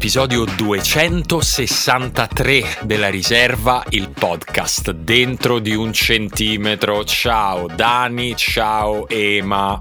[0.00, 7.04] L'episodio 263 della riserva, il podcast dentro di un centimetro.
[7.04, 9.78] Ciao Dani, ciao Ema.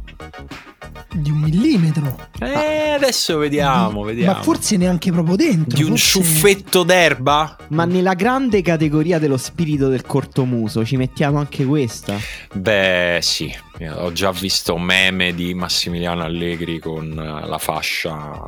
[1.13, 2.17] Di un millimetro.
[2.37, 4.33] Eh, adesso vediamo, vediamo.
[4.33, 5.77] Ma forse neanche proprio dentro.
[5.77, 6.21] Di un forse...
[6.21, 7.55] ciuffetto d'erba?
[7.69, 12.17] Ma nella grande categoria dello spirito del cortomuso ci mettiamo anche questa?
[12.51, 13.67] Beh, sì.
[13.87, 18.45] Ho già visto meme di Massimiliano Allegri con la fascia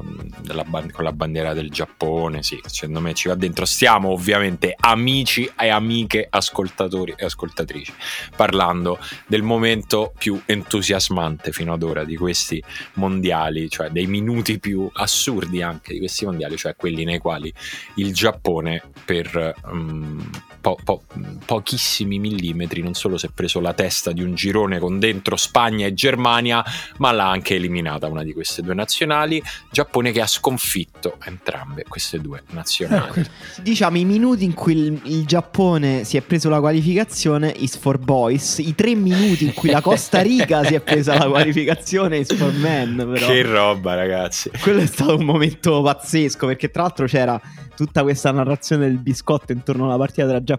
[0.65, 2.43] band- con la bandiera del Giappone.
[2.43, 3.63] Sì, secondo me ci va dentro.
[3.63, 7.93] Stiamo ovviamente amici e amiche, ascoltatori e ascoltatrici,
[8.35, 12.61] parlando del momento più entusiasmante fino ad ora di questi
[12.95, 17.53] mondiali, cioè dei minuti più assurdi anche di questi mondiali, cioè quelli nei quali
[17.95, 20.29] il Giappone per um,
[20.61, 21.01] po- po-
[21.45, 25.87] pochissimi millimetri non solo si è preso la testa di un girone con dentro Spagna
[25.87, 26.63] e Germania,
[26.97, 32.21] ma l'ha anche eliminata una di queste due nazionali, Giappone che ha sconfitto entrambe queste
[32.21, 33.21] due nazionali.
[33.21, 37.75] Eh, diciamo i minuti in cui il, il, Giappone si è preso la qualificazione is
[37.75, 42.17] for boys, i tre minuti in cui la Costa Rica si è presa la qualificazione
[42.17, 42.95] is for men.
[42.95, 43.27] Però.
[43.27, 44.51] Che roba ragazzi.
[44.61, 47.41] Quello è stato un momento pazzesco perché tra l'altro c'era
[47.75, 50.50] tutta questa narrazione del biscotto intorno alla partita tra Giappone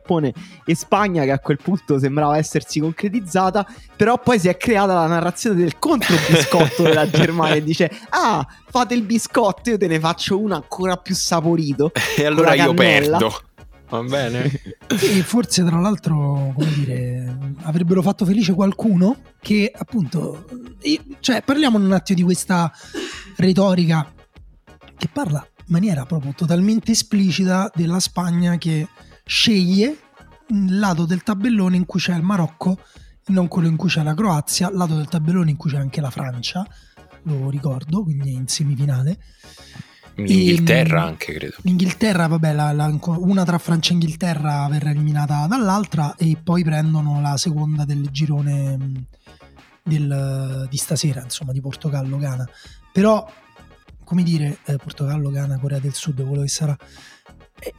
[0.64, 5.06] e Spagna che a quel punto sembrava essersi concretizzata, però poi si è creata la
[5.06, 10.00] narrazione del contro biscotto della Germania e dice "Ah, fate il biscotto, io te ne
[10.00, 11.92] faccio uno ancora più saporito".
[12.16, 13.42] E allora io perdo.
[13.88, 14.50] Va bene.
[14.88, 20.46] e forse tra l'altro, come dire, avrebbero fatto felice qualcuno che appunto
[21.20, 22.72] cioè parliamo un attimo di questa
[23.36, 24.10] retorica
[24.96, 28.86] che parla in maniera proprio totalmente esplicita della Spagna che
[29.24, 29.98] sceglie
[30.48, 32.78] il lato del tabellone in cui c'è il Marocco
[33.26, 36.10] non quello in cui c'è la Croazia, lato del tabellone in cui c'è anche la
[36.10, 36.66] Francia,
[37.24, 39.18] lo ricordo, quindi in semifinale.
[40.14, 41.54] L'Inghilterra e, anche, credo.
[41.62, 47.20] L'Inghilterra, vabbè, la, la, una tra Francia e Inghilterra verrà eliminata dall'altra e poi prendono
[47.20, 49.06] la seconda del girone
[49.82, 52.46] del, di stasera, insomma, di Portogallo-Ghana.
[52.92, 53.26] Però
[54.04, 56.76] come dire, eh, Portogallo, Ghana, Corea del Sud, quello che sarà.
[57.58, 57.74] Eh,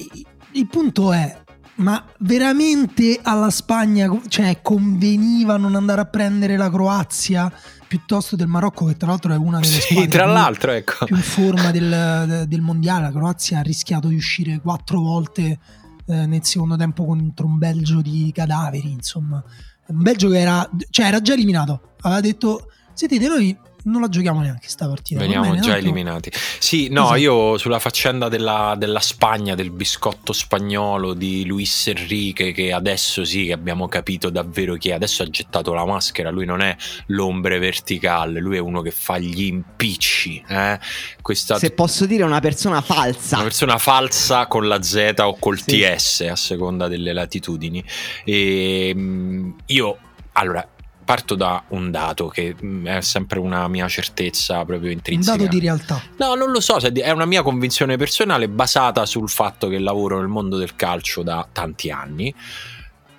[0.53, 1.41] il punto è,
[1.75, 7.51] ma veramente alla Spagna cioè, conveniva non andare a prendere la Croazia
[7.87, 11.05] piuttosto del Marocco, che tra l'altro è una delle sì, tra l'altro, ecco.
[11.05, 13.03] più in forma del, del, mondiale.
[13.03, 15.59] La Croazia ha rischiato di uscire quattro volte
[16.07, 18.91] eh, nel secondo tempo contro un Belgio di cadaveri.
[18.91, 19.43] Insomma,
[19.87, 21.93] un Belgio che era, cioè, era già eliminato.
[22.01, 25.19] Aveva detto: Sentite, noi non la giochiamo neanche sta partita.
[25.19, 25.79] Veniamo bene, già tanto...
[25.79, 26.31] eliminati.
[26.59, 27.19] Sì, no, esatto.
[27.19, 33.45] io sulla faccenda della, della, Spagna, del biscotto spagnolo di Luis Enrique, che adesso sì
[33.45, 36.75] che abbiamo capito davvero chi è, adesso ha gettato la maschera, lui non è
[37.07, 40.43] l'ombre verticale, lui è uno che fa gli impicci.
[40.47, 40.79] Eh?
[41.21, 41.57] Questa...
[41.57, 43.35] Se posso dire una persona falsa.
[43.35, 45.79] Una persona falsa con la Z o col sì.
[45.79, 47.83] TS a seconda delle latitudini.
[48.23, 49.97] E ehm, io...
[50.35, 50.67] Allora,
[51.03, 55.33] parto da un dato che mm, è sempre una mia certezza proprio intrinseca.
[55.33, 56.01] Un dato di realtà.
[56.17, 60.27] No, non lo so, è una mia convinzione personale basata sul fatto che lavoro nel
[60.27, 62.33] mondo del calcio da tanti anni.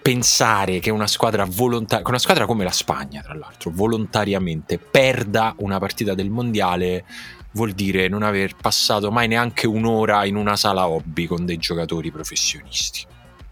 [0.03, 5.79] Pensare che una squadra volontaria, una squadra come la Spagna, tra l'altro, volontariamente perda una
[5.79, 7.05] partita del mondiale
[7.53, 12.11] vuol dire non aver passato mai neanche un'ora in una sala hobby con dei giocatori
[12.11, 13.07] professionisti.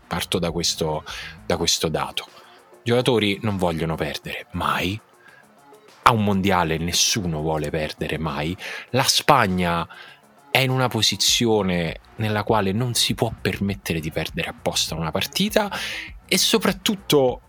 [0.06, 1.04] Parto da questo,
[1.47, 2.26] da questo dato
[2.82, 4.98] giocatori non vogliono perdere mai.
[6.04, 8.56] A un mondiale nessuno vuole perdere mai.
[8.91, 9.87] La Spagna
[10.50, 15.70] è in una posizione nella quale non si può permettere di perdere apposta una partita
[16.26, 17.41] e soprattutto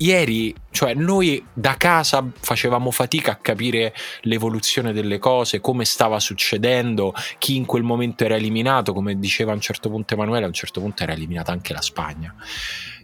[0.00, 7.14] ieri, cioè noi da casa facevamo fatica a capire l'evoluzione delle cose, come stava succedendo,
[7.38, 10.54] chi in quel momento era eliminato, come diceva a un certo punto Emanuele, a un
[10.54, 12.34] certo punto era eliminata anche la Spagna.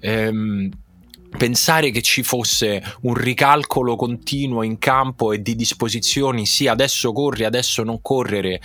[0.00, 0.70] Ehm,
[1.36, 7.44] pensare che ci fosse un ricalcolo continuo in campo e di disposizioni, sì, adesso corri,
[7.44, 8.60] adesso non correre,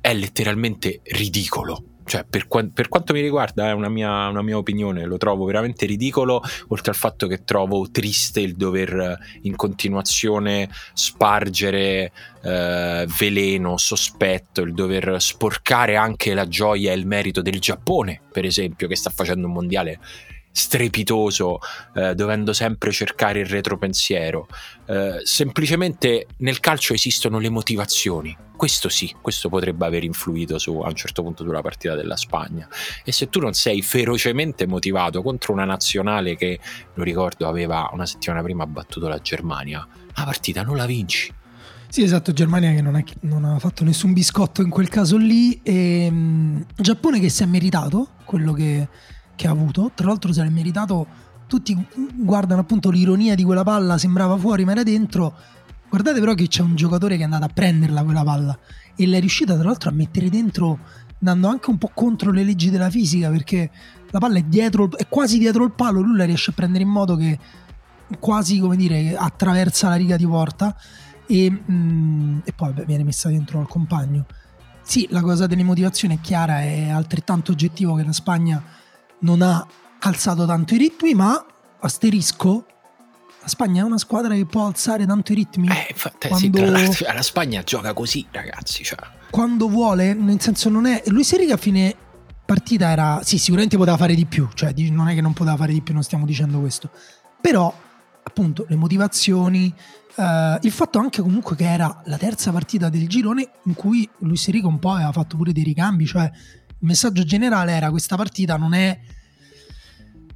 [0.00, 1.84] è letteralmente ridicolo.
[2.06, 5.86] Cioè, per, per, quanto mi riguarda, è una mia, una mia, opinione, lo trovo veramente
[5.86, 12.12] ridicolo, oltre al fatto che trovo triste il dover in continuazione spargere
[12.42, 18.44] eh, veleno, sospetto, il dover sporcare anche la gioia e il merito del Giappone, per
[18.44, 19.98] esempio, che sta facendo un mondiale
[20.56, 21.58] strepitoso,
[21.96, 24.46] eh, dovendo sempre cercare il retropensiero.
[24.86, 28.36] Eh, semplicemente nel calcio esistono le motivazioni.
[28.56, 32.68] Questo sì, questo potrebbe aver influito su, a un certo punto sulla partita della Spagna.
[33.04, 36.60] E se tu non sei ferocemente motivato contro una nazionale che,
[36.94, 39.84] lo ricordo, aveva una settimana prima battuto la Germania,
[40.14, 41.34] la partita non la vinci.
[41.88, 45.60] Sì, esatto, Germania che non, è, non ha fatto nessun biscotto in quel caso lì.
[45.64, 48.88] E, um, Giappone che si è meritato quello che,
[49.36, 49.90] che ha avuto.
[49.94, 51.06] Tra l'altro se l'è meritato,
[51.46, 51.76] tutti
[52.14, 55.34] guardano appunto l'ironia di quella palla, sembrava fuori ma era dentro.
[55.88, 58.58] Guardate però che c'è un giocatore che è andato a prenderla quella palla
[58.96, 60.78] e l'è riuscita tra l'altro a mettere dentro
[61.18, 63.70] andando anche un po' contro le leggi della fisica perché
[64.10, 66.90] la palla è dietro, è quasi dietro il palo, lui la riesce a prendere in
[66.90, 67.38] modo che
[68.18, 70.76] quasi come dire attraversa la riga di porta
[71.26, 74.26] e, mm, e poi beh, viene messa dentro al compagno.
[74.82, 78.62] Sì, la cosa delle motivazioni è chiara, è altrettanto oggettivo che la Spagna
[79.24, 79.66] non ha
[80.00, 81.44] alzato tanto i ritmi, ma
[81.80, 82.66] asterisco,
[83.40, 85.68] la Spagna è una squadra che può alzare tanto i ritmi.
[85.68, 86.92] Eh, infatti, quando...
[86.92, 88.84] sì, la Spagna gioca così, ragazzi.
[88.84, 88.98] Cioè.
[89.30, 91.02] Quando vuole, nel senso non è...
[91.06, 91.96] Luis Enrique a fine
[92.44, 93.20] partita era...
[93.22, 95.94] Sì, sicuramente poteva fare di più, cioè non è che non poteva fare di più,
[95.94, 96.90] non stiamo dicendo questo.
[97.40, 97.74] Però,
[98.22, 99.74] appunto, le motivazioni,
[100.16, 104.46] Uh, il fatto anche comunque che era la terza partita del girone in cui Luis
[104.46, 108.56] Enrico un po' aveva fatto pure dei ricambi, cioè il messaggio generale era questa partita
[108.56, 108.96] non è,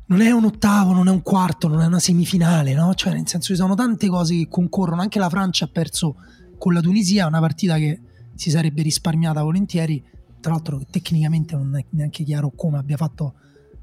[0.08, 2.94] non è un ottavo, non è un quarto, non è una semifinale, no?
[2.94, 6.16] Cioè nel senso ci sono tante cose che concorrono, anche la Francia ha perso
[6.56, 8.00] con la Tunisia, una partita che
[8.34, 10.02] si sarebbe risparmiata volentieri,
[10.40, 13.34] tra l'altro tecnicamente non è neanche chiaro come abbia fatto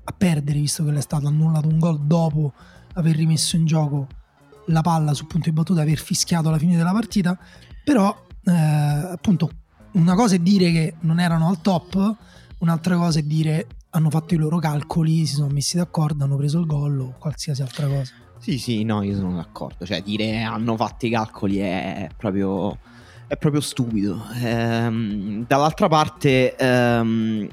[0.04, 2.54] a perdere visto che le è stato annullato un gol dopo
[2.94, 4.08] aver rimesso in gioco
[4.68, 7.38] la palla sul punto di battuta aver fischiato la fine della partita,
[7.84, 9.52] però eh, appunto
[9.92, 12.16] una cosa è dire che non erano al top,
[12.60, 16.60] un'altra cosa è dire hanno fatto i loro calcoli, si sono messi d'accordo, hanno preso
[16.60, 18.12] il gol o qualsiasi altra cosa.
[18.38, 22.78] Sì, sì, no, io sono d'accordo, cioè dire hanno fatto i calcoli è proprio,
[23.26, 24.22] è proprio stupido.
[24.44, 27.48] Ehm, dall'altra parte, ehm,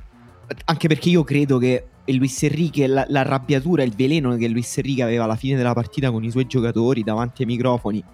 [0.65, 5.25] anche perché io credo che Luis Enrique, la, l'arrabbiatura, il veleno che Luis Enrique aveva
[5.25, 8.05] alla fine della partita con i suoi giocatori davanti ai microfoni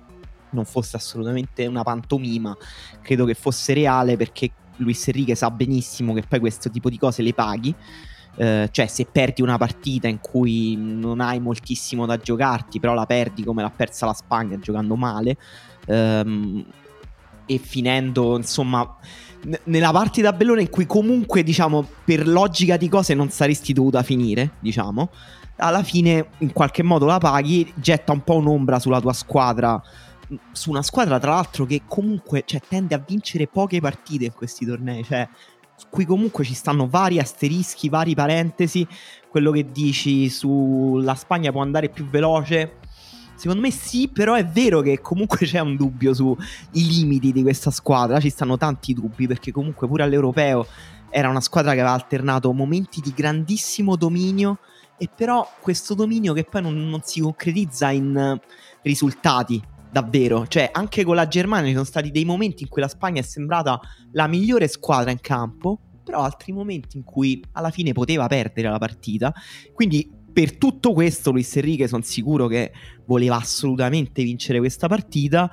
[0.50, 2.56] non fosse assolutamente una pantomima,
[3.02, 7.22] credo che fosse reale perché Luis Enrique sa benissimo che poi questo tipo di cose
[7.22, 7.74] le paghi.
[8.38, 13.04] Uh, cioè se perdi una partita in cui non hai moltissimo da giocarti, però la
[13.04, 15.36] perdi come l'ha persa la Spagna giocando male
[15.86, 16.64] um,
[17.46, 18.96] e finendo insomma
[19.64, 24.02] nella parte di tabellone in cui comunque, diciamo, per logica di cose non saresti dovuta
[24.02, 25.10] finire, diciamo,
[25.56, 29.80] alla fine in qualche modo la paghi, getta un po' un'ombra sulla tua squadra,
[30.52, 34.66] su una squadra tra l'altro che comunque cioè, tende a vincere poche partite in questi
[34.66, 35.28] tornei, cioè
[35.90, 38.86] qui comunque ci stanno vari asterischi, vari parentesi,
[39.28, 42.76] quello che dici sulla Spagna può andare più veloce,
[43.38, 46.34] Secondo me sì, però è vero che comunque c'è un dubbio sui
[46.72, 48.18] limiti di questa squadra.
[48.18, 50.66] Ci stanno tanti dubbi perché comunque pure all'europeo
[51.08, 54.58] era una squadra che aveva alternato momenti di grandissimo dominio.
[54.98, 58.40] E però questo dominio che poi non, non si concretizza in
[58.82, 60.46] risultati davvero.
[60.46, 63.24] Cioè, anche con la Germania ci sono stati dei momenti in cui la Spagna è
[63.24, 63.80] sembrata
[64.12, 68.78] la migliore squadra in campo, però altri momenti in cui alla fine poteva perdere la
[68.78, 69.32] partita.
[69.72, 72.72] Quindi per tutto questo Luis Enrique sono sicuro che
[73.06, 75.50] voleva assolutamente vincere questa partita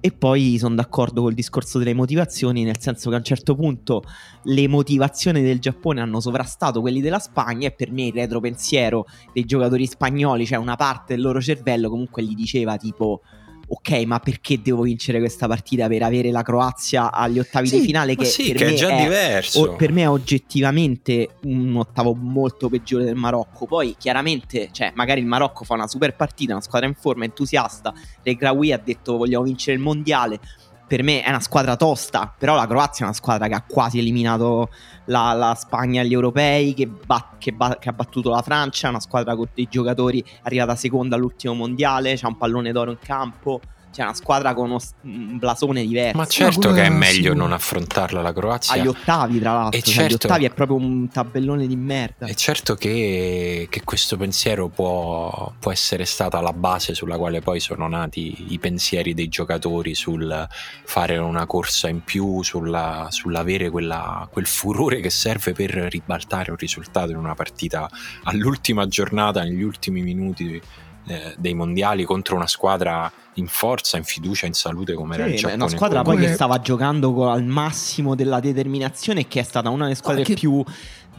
[0.00, 4.04] e poi sono d'accordo col discorso delle motivazioni, nel senso che a un certo punto
[4.44, 9.44] le motivazioni del Giappone hanno sovrastato quelli della Spagna e per me il retropensiero dei
[9.44, 13.22] giocatori spagnoli, cioè una parte del loro cervello comunque gli diceva tipo
[13.68, 17.84] ok, ma perché devo vincere questa partita per avere la Croazia agli ottavi sì, di
[17.84, 18.16] finale?
[18.16, 19.60] Che, sì, per, che me è già è, diverso.
[19.60, 23.66] O, per me è oggettivamente un ottavo molto peggiore del Marocco.
[23.66, 27.92] Poi, chiaramente, cioè, magari il Marocco fa una super partita, una squadra in forma, entusiasta.
[28.22, 30.40] Regraoui ha detto vogliamo vincere il mondiale
[30.88, 33.98] per me è una squadra tosta, però la Croazia è una squadra che ha quasi
[33.98, 34.70] eliminato
[35.04, 38.90] la, la Spagna agli europei, che, bat, che, bat, che, ha battuto la Francia, è
[38.90, 43.60] una squadra con dei giocatori arrivata seconda all'ultimo mondiale, c'ha un pallone d'oro in campo.
[43.92, 46.16] C'è una squadra con uno, un blasone diverso.
[46.16, 48.74] Ma certo che è meglio non affrontarla la Croazia.
[48.74, 49.78] Agli ottavi, tra l'altro.
[49.78, 52.26] E cioè, certo, agli ottavi è proprio un tabellone di merda.
[52.26, 57.60] È certo che, che questo pensiero può, può, essere stata la base sulla quale poi
[57.60, 60.46] sono nati i pensieri dei giocatori sul
[60.84, 66.56] fare una corsa in più, sulla, sull'avere quella, quel furore che serve per ribaltare un
[66.56, 67.88] risultato in una partita
[68.24, 70.60] all'ultima giornata, negli ultimi minuti
[71.06, 75.30] eh, dei mondiali contro una squadra in forza, in fiducia, in salute come sì, era
[75.30, 75.54] il Giappone.
[75.62, 79.84] Una squadra poi che stava giocando al massimo della determinazione e che è stata una
[79.84, 80.34] delle squadre che...
[80.34, 80.62] più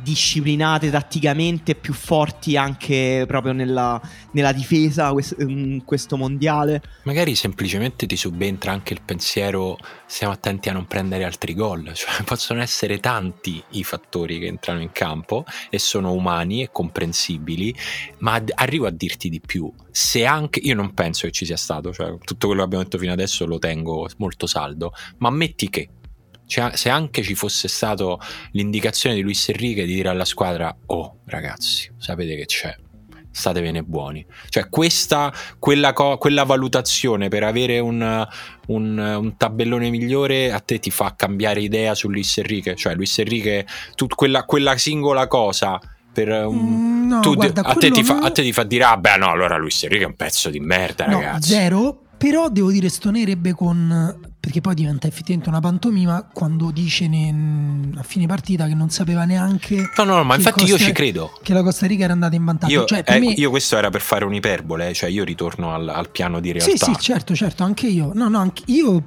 [0.01, 4.01] disciplinate tatticamente, più forti anche proprio nella,
[4.32, 5.13] nella difesa
[5.86, 6.82] questo mondiale.
[7.03, 12.24] Magari semplicemente ti subentra anche il pensiero stiamo attenti a non prendere altri gol, cioè
[12.24, 17.75] possono essere tanti i fattori che entrano in campo e sono umani e comprensibili,
[18.20, 21.91] ma arrivo a dirti di più se anche io non penso che ci sia stato,
[21.91, 25.89] cioè tutto quello che abbiamo detto fino adesso lo tengo molto saldo, ma ammetti che
[26.50, 28.18] cioè, se anche ci fosse stata
[28.53, 32.75] l'indicazione di Luis Enrique di dire alla squadra "Oh, ragazzi, sapete che c'è
[33.32, 34.25] statevene buoni.
[34.50, 38.27] Cioè, questa, quella, co- quella valutazione per avere un,
[38.68, 42.75] un, un, tabellone migliore a te ti fa cambiare idea su Luis Enrique.
[42.75, 45.79] Cioè, Luis Enrique, tu, quella, quella singola cosa
[46.12, 48.84] per un, Mm, no, tu, guarda, a, te ti fa, a te ti fa dire
[48.84, 52.01] ah beh no allora Luis Enrique è un pezzo di merda no, ragazzi zero.
[52.20, 54.28] Però devo dire, stonerebbe con.
[54.39, 59.25] Perché poi diventa effettivamente una pantomima quando dice ne- a fine partita che non sapeva
[59.25, 59.91] neanche.
[59.98, 62.36] no no, no ma infatti io Costa- ci credo Che la Costa Rica era andata
[62.36, 62.74] in vantaggio.
[62.74, 66.10] io, cioè, eh, me, io questo era per fare un'iperbole cioè io ritorno al, al
[66.10, 68.12] piano di Sì, realtà sì, certo, certo, anche io.
[68.13, 69.03] No, no, anche io.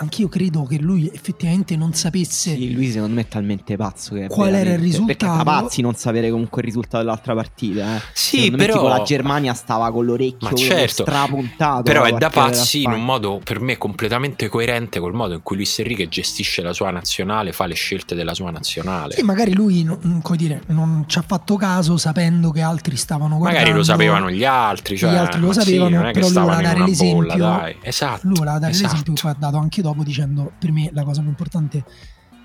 [0.00, 2.54] Anch'io credo che lui effettivamente non sapesse.
[2.54, 5.34] Sì, lui secondo me è talmente pazzo che Qual era il Perché risultato?
[5.34, 7.96] sta pazzi non sapere comunque il risultato dell'altra partita.
[7.96, 8.00] Eh.
[8.12, 11.02] Sì, Secondo me, però- tipo, la Germania stava con l'orecchio Ma certo.
[11.02, 11.82] strapuntato.
[11.82, 15.56] Però è da pazzi in un modo per me completamente coerente col modo in cui
[15.56, 19.14] Luis Enrique gestisce la sua nazionale, fa le scelte della sua nazionale.
[19.14, 23.36] Sì, magari lui non, come dire, non ci ha fatto caso sapendo che altri stavano
[23.38, 23.58] guardando.
[23.58, 26.20] Magari lo sapevano gli altri, cioè, Gli altri lo ma sì, sapevano, non è che
[26.20, 27.36] però lui voleva dare bolla, l'esempio.
[27.36, 27.76] dai.
[27.82, 28.20] Esatto.
[28.28, 28.94] Lui voleva dare esatto.
[28.96, 31.84] l'esempio ha dato anche dopo dicendo per me la cosa più importante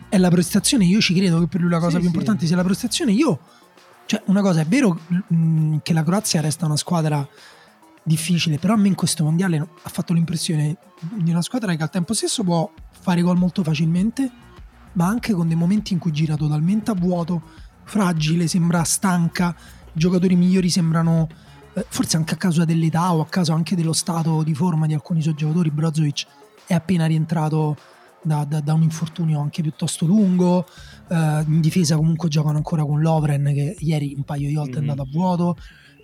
[0.09, 0.85] è la prestazione.
[0.85, 2.09] Io ci credo che per lui la cosa Sì, più sì.
[2.09, 3.11] importante sia la prestazione.
[3.11, 3.39] Io,
[4.05, 7.27] cioè, una cosa è vero mh, che la Croazia resta una squadra
[8.03, 11.89] difficile, però a me in questo mondiale ha fatto l'impressione di una squadra che al
[11.89, 14.29] tempo stesso può fare gol molto facilmente,
[14.93, 17.41] ma anche con dei momenti in cui gira totalmente a vuoto,
[17.83, 19.55] fragile, sembra stanca,
[19.93, 21.27] i giocatori migliori sembrano,
[21.89, 25.21] forse anche a causa dell'età o a causa anche dello stato di forma di alcuni
[25.21, 26.25] suoi giocatori, Brozovic
[26.65, 27.75] è appena rientrato
[28.21, 30.65] da, da- da un infortunio anche piuttosto lungo,
[31.09, 34.81] eh, in difesa comunque giocano ancora con Lovren che ieri un paio di volte è
[34.81, 34.89] Mhm.
[34.89, 35.57] andato a vuoto,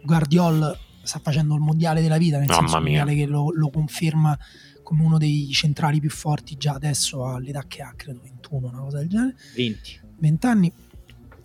[0.04, 2.98] Guardiol sta facendo il mondiale della vita, nel Mamma senso mia.
[3.04, 4.38] mondiale che lo, lo conferma
[4.84, 8.98] come uno dei centrali più forti già adesso all'età che ha, credo 21, una cosa
[8.98, 9.36] del genere.
[9.56, 10.00] 20.
[10.20, 10.72] 20 anni,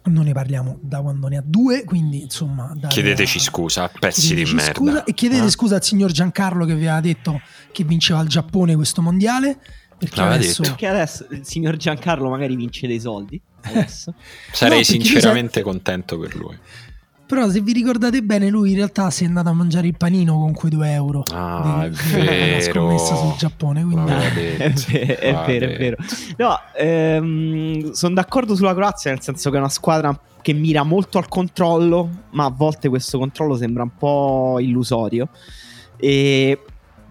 [0.07, 2.77] non ne parliamo da quando ne ha due, quindi insomma...
[2.89, 4.73] Chiedeteci scusa, pezzi di chiedeteci merda.
[4.73, 5.51] scusa, e chiedete Eh?
[5.51, 7.41] scusa al signor Giancarlo che vi aveva detto
[7.73, 9.59] che vinceva il Giappone questo mondiale,
[9.99, 10.63] perché adesso...
[10.63, 13.41] Perché adesso il signor Giancarlo magari vince dei soldi.
[13.65, 14.15] Adesso.
[14.53, 16.55] Sarei No, sinceramente contento per lui.
[17.27, 20.35] Però se vi ricordate bene lui in realtà si è andato a mangiare il panino
[20.39, 21.23] con quei due euro.
[21.33, 23.27] Ah, è di- di- della scommessa vero.
[23.29, 24.11] sul Giappone, quindi...
[24.11, 25.97] L'aveva è vero, è vero, è vero.
[26.37, 31.17] No, ehm, sono d'accordo sulla Croazia, nel senso che è una squadra che mira molto
[31.17, 35.29] al controllo, ma a volte questo controllo sembra un po' illusorio.
[35.97, 36.59] E-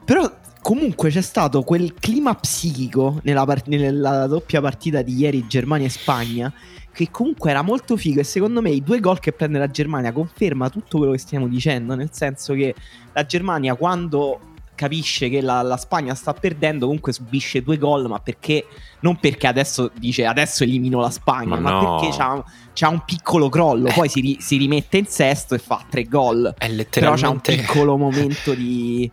[0.06, 5.88] Però comunque c'è stato quel clima psichico nella, part- nella doppia partita di ieri Germania
[5.88, 6.54] e Spagna
[6.94, 10.12] che comunque era molto figo e secondo me i due gol che prende la Germania
[10.12, 12.76] conferma tutto quello che stiamo dicendo, nel senso che
[13.14, 14.40] la Germania quando
[14.76, 18.66] capisce che la, la Spagna sta perdendo comunque subisce due gol, ma perché
[19.02, 21.98] non perché adesso dice adesso elimino la Spagna, Ma ma, no.
[22.00, 23.94] perché c'ha, c'ha un piccolo crollo, Eh.
[23.94, 26.54] poi si, ri- si rimette in sesto e fa tre gol.
[26.58, 29.10] È Però c'ha un letteralmente piccolo momento di-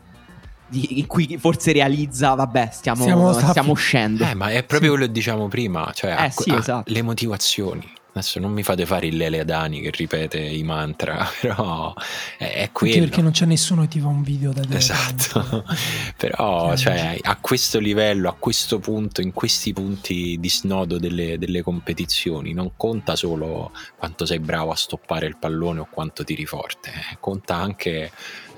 [0.73, 4.25] in cui forse realizza, vabbè, stiamo, Stiamo- stiamo, uscendo.
[4.25, 6.91] Eh, ma è proprio quello che diciamo prima, cioè Eh, ha- sì, esatto.
[6.93, 7.99] le motivazioni.
[8.13, 11.95] Adesso non mi fate fare il Lele Adani che ripete i mantra, però
[12.37, 12.99] è, è Anche quello.
[12.99, 14.77] perché non c'è nessuno che ti fa un video da te.
[14.77, 15.65] Esatto,
[16.17, 21.63] però cioè, a questo livello, a questo punto, in questi punti di snodo delle, delle
[21.63, 26.91] competizioni, non conta solo quanto sei bravo a stoppare il pallone o quanto tiri forte,
[26.91, 28.11] eh, conta anche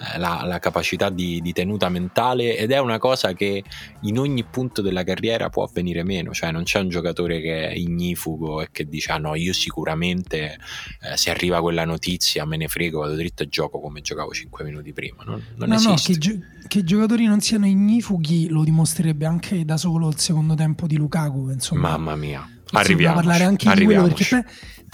[0.03, 3.63] eh, la, la capacità di, di tenuta mentale ed è una cosa che
[4.01, 7.73] in ogni punto della carriera può avvenire meno, cioè non c'è un giocatore che è
[7.75, 10.59] ignifugo e che dice ah no io sicuramente
[11.01, 14.65] eh, se arriva quella notizia me ne frego, vado dritto e gioco come giocavo 5
[14.65, 18.65] minuti prima, non, non no, no, che, gio- che i giocatori non siano ignifughi lo
[18.65, 21.51] dimostrerebbe anche da solo il secondo tempo di Lukaku.
[21.51, 23.15] Insomma, Mamma mia, arriviamo.
[23.15, 24.45] parlare anche di quello perché pe-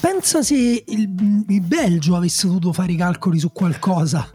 [0.01, 4.31] pensa se il, il Belgio avesse dovuto fare i calcoli su qualcosa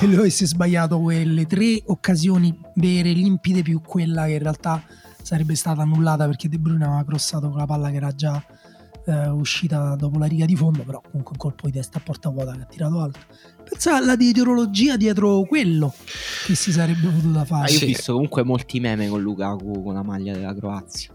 [0.00, 4.82] e lui avesse sbagliato quelle tre occasioni vere, limpide, più quella che in realtà
[5.22, 8.44] sarebbe stata annullata perché De Bruyne aveva crossato con la palla che era già
[9.06, 12.28] eh, uscita dopo la riga di fondo, però comunque un colpo di testa a porta
[12.30, 13.18] vuota che ha tirato alto.
[13.68, 15.92] Pensa alla dietrologia dietro quello
[16.46, 17.70] che si sarebbe potuta Ah, fare.
[17.72, 17.84] io sì.
[17.84, 21.10] ho visto comunque molti meme con Lukaku con la maglia della Croazia.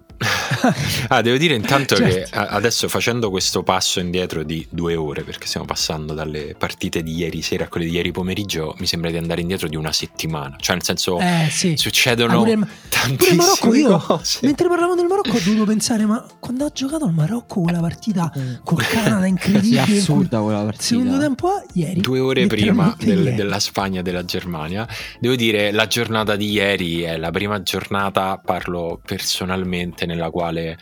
[1.10, 2.30] Ah, devo dire intanto Certo.
[2.32, 7.16] che adesso facendo questo passo indietro di due ore, perché stiamo passando dalle partite di
[7.16, 10.56] ieri sera a quelle di ieri pomeriggio, mi sembra di andare indietro di una settimana.
[10.60, 11.76] Cioè, nel senso, Eh sì.
[11.78, 12.60] succedono Ah, pure
[12.90, 14.40] tantissime Marocco, io cose.
[14.44, 18.32] mentre parlavamo del Marocco ho dovuto pensare, ma quando ha giocato il Marocco quella partita
[18.64, 20.84] col Canada Sì, incredibile, in cui- assurda quella partita.
[20.84, 23.36] secondo tempo ah, ieri, Due ore prima del- ieri.
[23.36, 24.88] della Spagna e della Germania.
[25.20, 30.78] Devo dire, la giornata di ieri è la prima giornata, parlo personalmente, nella quale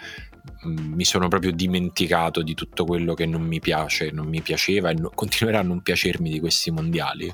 [0.64, 4.94] mi sono proprio dimenticato di tutto quello che non mi piace, non mi piaceva e
[4.94, 7.32] no- continuerà a non piacermi di questi mondiali.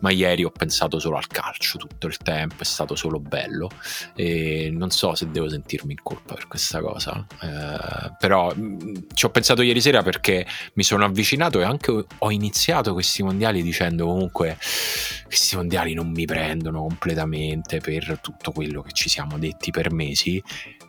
[0.00, 3.68] Ma ieri ho pensato solo al calcio tutto il tempo, è stato solo bello
[4.14, 7.26] e non so se devo sentirmi in colpa per questa cosa.
[7.42, 12.30] Eh, però mh, ci ho pensato ieri sera perché mi sono avvicinato e anche ho
[12.30, 14.56] iniziato questi mondiali dicendo comunque
[15.24, 20.42] questi mondiali non mi prendono completamente per tutto quello che ci siamo detti per mesi.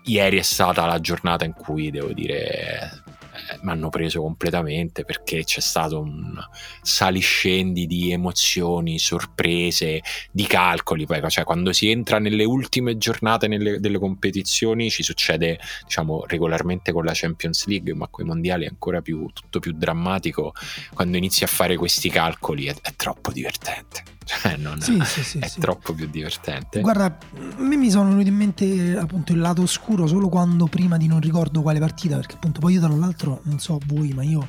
[0.04, 3.02] Ieri è stata la giornata in cui devo dire
[3.34, 6.38] eh, mi hanno preso completamente perché c'è stato un
[6.82, 11.06] saliscendi di emozioni, sorprese, di calcoli.
[11.06, 16.92] Poi, cioè, quando si entra nelle ultime giornate nelle- delle competizioni ci succede diciamo regolarmente
[16.92, 20.54] con la Champions League, ma con i mondiali è ancora più, tutto più drammatico.
[20.94, 24.20] Quando inizi a fare questi calcoli è, è troppo divertente.
[24.42, 25.60] Cioè, non- Sì, sì, sì, è sì.
[25.60, 26.80] troppo più divertente.
[26.82, 27.18] Guarda, a
[27.62, 31.20] me mi sono venuti in mente appunto il lato oscuro solo quando prima di non
[31.20, 34.48] ricordo quale partita, perché appunto poi io tra l'altro non so voi, ma io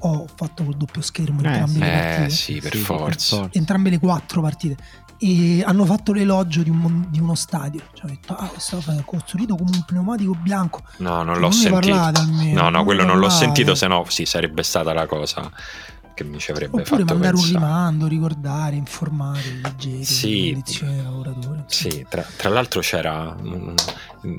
[0.00, 1.78] ho fatto col doppio schermo Eh, entrambe sì.
[1.80, 3.48] le eh partite, sì, per Sì, forza.
[3.52, 4.76] entrambe le quattro partite.
[5.20, 7.80] E hanno fatto l'elogio di, un di uno stadio.
[7.92, 10.82] Cioè, ho detto, ah, questo è costruito come un pneumatico bianco.
[10.98, 11.88] No, non Non l'ho ne sentito.
[11.96, 15.06] parlate almeno, no, no, non quello non l'ho sentito, se no sì, sarebbe stata la
[15.06, 15.50] cosa
[16.18, 17.64] che mi ci avrebbe Oppure fatto mandare un pensare.
[17.64, 20.44] rimando, ricordare, informare i leggeri, Sì.
[20.46, 21.62] le condizioni dei lavoratori.
[21.66, 23.74] Sì, tra, tra l'altro c'era un-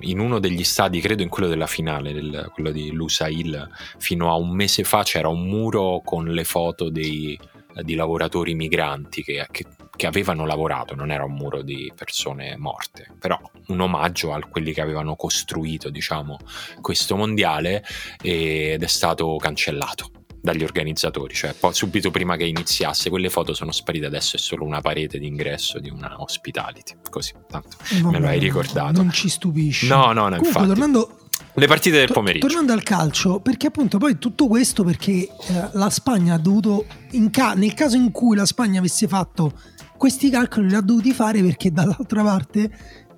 [0.01, 4.35] in uno degli stadi, credo in quello della finale, del- quello di Lusail, fino a
[4.35, 7.39] un mese fa c'era un muro con le foto dei-
[7.81, 13.09] di lavoratori migranti che, che- che avevano lavorato, non era un muro di persone morte,
[13.19, 16.37] però un omaggio a quelli che avevano costruito, diciamo,
[16.81, 17.83] questo mondiale
[18.21, 20.11] ed è stato cancellato
[20.41, 24.63] dagli organizzatori, cioè poi subito prima che iniziasse quelle foto sono sparite, adesso è solo
[24.65, 27.77] una parete d'ingresso di una hospitality, così, tanto.
[27.91, 29.01] Eh, vabbè, Me lo hai ricordato.
[29.01, 29.87] Non ci stupisce.
[29.87, 30.67] No, no, no, Comunque, infatti.
[30.67, 31.17] tornando,
[31.53, 32.47] Le partite del pomeriggio.
[32.47, 35.29] tornando al calcio, perché appunto poi tutto questo perché eh,
[35.73, 39.51] la Spagna ha dovuto, in ca- nel caso in cui la Spagna avesse fatto
[39.97, 42.71] questi calcoli, li ha dovuti fare perché dall'altra parte,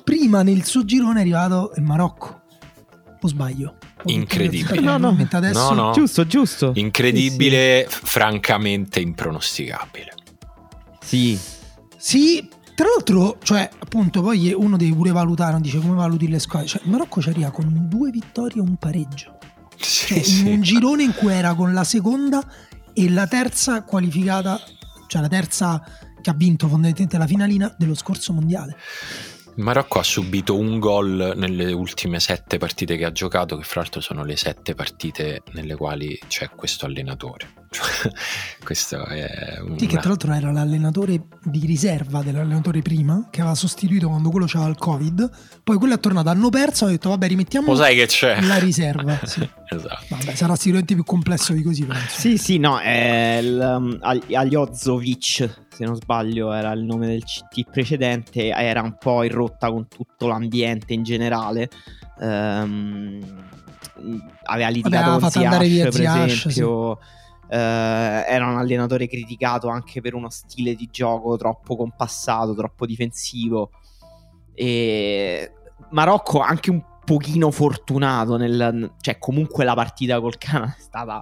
[0.04, 2.42] prima nel suo girone è arrivato il Marocco.
[3.22, 3.76] O sbaglio?
[4.06, 4.80] Incredibile.
[4.80, 5.16] No, no.
[5.32, 5.92] adesso No, no.
[5.94, 6.72] Giusto, giusto.
[6.76, 10.14] Incredibile, f- francamente impronosticabile.
[11.04, 11.38] Sì.
[11.98, 16.68] Sì, tra l'altro, cioè, appunto, poi uno deve pure valutare, dice come valuti le squadre.
[16.68, 19.38] Cioè, il Marocco ci arriva con due vittorie e un pareggio.
[19.78, 20.40] Sì, Cioè, sì.
[20.42, 22.44] in un girone in cui era con la seconda
[22.94, 24.60] e la terza qualificata,
[25.08, 25.84] cioè la terza
[26.22, 28.76] che ha vinto fondamentalmente la finalina dello scorso mondiale.
[29.62, 33.82] Il Marocco ha subito un gol nelle ultime sette partite che ha giocato, che fra
[33.82, 37.60] l'altro sono le sette partite nelle quali c'è questo allenatore.
[38.64, 39.78] Questo è un...
[39.78, 44.46] Sì, che tra l'altro era l'allenatore di riserva dell'allenatore prima, che aveva sostituito quando quello
[44.48, 45.30] c'aveva il Covid.
[45.64, 48.42] Poi quello è tornato, hanno perso, hanno detto vabbè rimettiamo Lo sai che c'è?
[48.42, 49.20] la riserva.
[49.24, 49.48] Sì.
[49.70, 50.06] esatto.
[50.10, 52.08] Vabbè, sarà sicuramente più complesso di così, insomma.
[52.10, 57.72] Sì, sì, no, è il, um, Agliozovic, se non sbaglio, era il nome del CT
[57.72, 61.70] precedente, era un po' in rotta con tutto l'ambiente in generale.
[62.20, 63.20] Ehm,
[64.44, 67.00] aveva litigato aveva con via per Ziyech, esempio.
[67.50, 73.72] Eh, era un allenatore criticato anche per uno stile di gioco troppo compassato, troppo difensivo.
[74.54, 75.52] E
[75.90, 81.22] Marocco anche un pochino fortunato nel, cioè comunque la partita col Canada è stata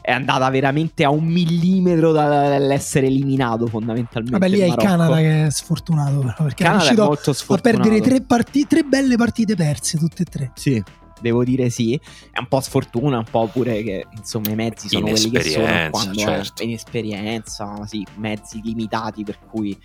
[0.00, 4.76] è andata veramente a un millimetro dall'essere eliminato fondamentalmente Vabbè, lì è il.
[4.76, 8.22] Canada che è sfortunato, però, perché è Canada è riuscito molto a sfortunato perdere tre,
[8.22, 10.52] parti- tre belle partite perse, tutte e tre.
[10.54, 10.82] sì
[11.18, 11.98] devo dire sì
[12.30, 15.90] è un po' sfortuna un po' pure che insomma i mezzi sono quelli che sono
[15.90, 16.62] quando certo.
[16.62, 19.76] inesperienza sì mezzi limitati per cui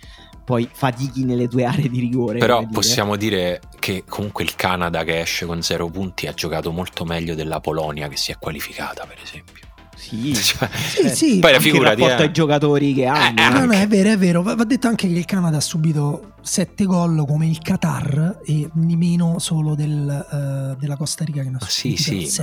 [0.44, 2.70] poi fatichi nelle tue aree di rigore Però dire.
[2.72, 7.34] possiamo dire che comunque il Canada che esce con zero punti ha giocato molto meglio
[7.34, 9.70] della Polonia che si è qualificata, per esempio.
[10.02, 11.38] Sì, Cioè, Sì, sì.
[11.38, 13.40] poi la figura di rapporto ai giocatori che hanno.
[13.40, 14.42] eh, No, no, è vero, è vero.
[14.42, 18.96] Va detto anche che il Canada ha subito 7 gol come il Qatar e di
[18.96, 22.40] meno solo del, eh, della Costa Rica che ne ha sì, subito sì,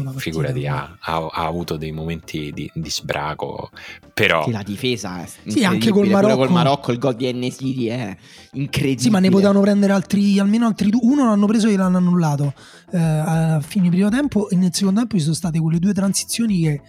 [0.00, 3.70] una poi figurati, ha, ha- ha avuto dei momenti di, di sbraco,
[4.14, 6.36] però Sì, la difesa è Sì, anche col Pure Marocco.
[6.36, 8.16] col Marocco il gol di Enesiri è
[8.52, 9.00] incredibile.
[9.02, 11.00] Sì, ma ne potevano prendere altri, almeno altri due.
[11.02, 12.54] Uno l'hanno preso e l'hanno annullato
[12.92, 16.60] eh, a fine primo tempo e nel secondo tempo ci sono state quelle due transizioni
[16.60, 16.80] che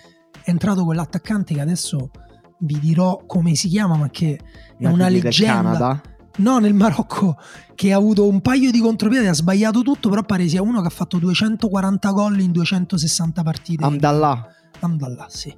[0.43, 2.12] è entrato quell'attaccante che adesso
[2.60, 4.39] vi dirò come si chiama, ma che
[4.77, 6.01] è una leggenda.
[6.36, 7.38] No, nel Marocco
[7.75, 10.88] che ha avuto un paio di contropiedi, ha sbagliato tutto, però pare sia uno che
[10.88, 13.84] ha fatto 240 gol in 260 partite.
[13.84, 14.47] Amdallah.
[14.79, 15.56] Amdallah, sì.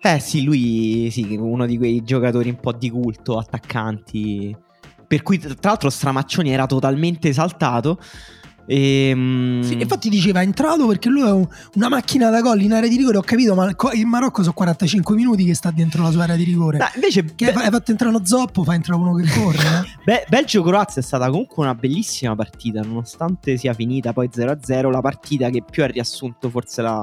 [0.00, 4.56] Eh sì, lui sì, uno di quei giocatori un po' di culto, attaccanti.
[5.06, 7.98] Per cui, tra l'altro, Stramaccioni era totalmente esaltato.
[8.76, 12.62] Ehm, E, Sì, infatti diceva è entrato perché lui è un- una macchina da gol
[12.62, 15.70] in area di rigore, ho capito, ma il in Marocco sono 45 minuti che sta
[15.70, 16.78] dentro la sua area di rigore.
[16.78, 19.58] Dai, invece, Che hai Be- hai fatto entrare uno zoppo, fa entrare uno che corre.
[19.58, 19.96] eh?
[20.04, 24.90] Be- Belgio-Croazia è stata comunque una bellissima partita, nonostante sia finita poi 0-0.
[24.90, 27.00] La partita che più ha riassunto forse la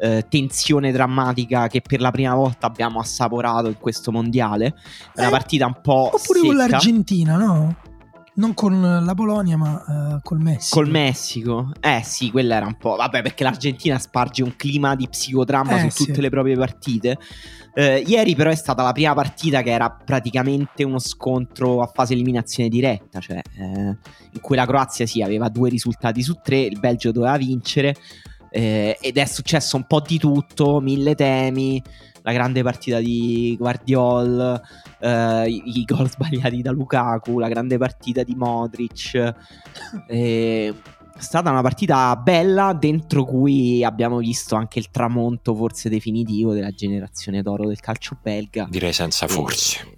[0.00, 4.74] eh, tensione drammatica che per la prima volta abbiamo assaporato in questo mondiale.
[5.14, 6.46] È una Eh, partita un po' Oppure secca.
[6.46, 7.76] con l'Argentina, no?
[8.36, 10.80] Non con la Polonia, ma eh, col Messico.
[10.80, 12.96] Col Messico, eh sì, quella era un po'.
[12.96, 16.20] Vabbè, perché l'Argentina sparge un clima di psicodramma Eh, su tutte sì.
[16.20, 17.16] le proprie partite.
[17.74, 22.14] Eh, ieri, però, è stata la prima partita che era praticamente uno scontro a fase
[22.14, 23.62] eliminazione diretta, cioè eh,
[24.32, 27.94] in cui la Croazia sì aveva due risultati su tre, il Belgio doveva vincere.
[28.50, 31.82] eh, ed è successo un po' di tutto, mille temi.
[32.26, 34.58] La grande partita di Guardiol,
[34.98, 39.34] eh, i, i gol sbagliati da Lukaku, la grande partita di Modric.
[40.08, 40.74] Eh,
[41.16, 46.70] è stata una partita bella dentro cui abbiamo visto anche il tramonto forse definitivo della
[46.70, 48.66] generazione d'oro del calcio belga.
[48.70, 49.92] direi senza forse.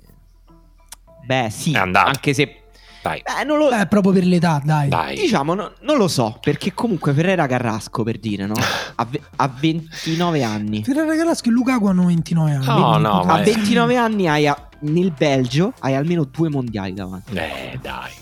[1.25, 2.66] Beh, sì, anche se
[3.07, 4.89] Dai, beh, non lo Eh, proprio per l'età, dai.
[4.89, 5.17] dai.
[5.17, 8.55] diciamo, no- non lo so, perché comunque Ferrera Carrasco per dire, no?
[8.99, 10.83] Ha, ve- ha 29 anni.
[10.83, 12.65] Ferrara Carrasco e Lukaku hanno 29 anni.
[12.67, 17.35] No, no, A è- 29 anni hai a- nel Belgio hai almeno due mondiali davanti.
[17.35, 18.13] Eh, dai.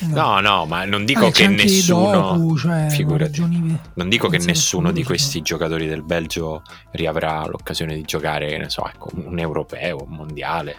[0.00, 0.14] No.
[0.14, 2.10] No, no, ma non dico c'è che nessuno.
[2.36, 3.22] Doku, cioè, figurati.
[3.40, 8.58] ragioni- Non dico che nessuno di questi giocatori del Belgio riavrà l'occasione di giocare, che
[8.58, 10.76] ne so, ecco, un europeo, un mondiale.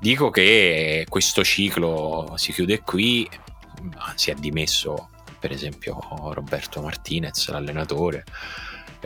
[0.00, 3.28] Dico che questo ciclo si chiude qui.
[4.16, 5.98] Si è dimesso, per esempio,
[6.32, 8.24] Roberto Martinez, l'allenatore.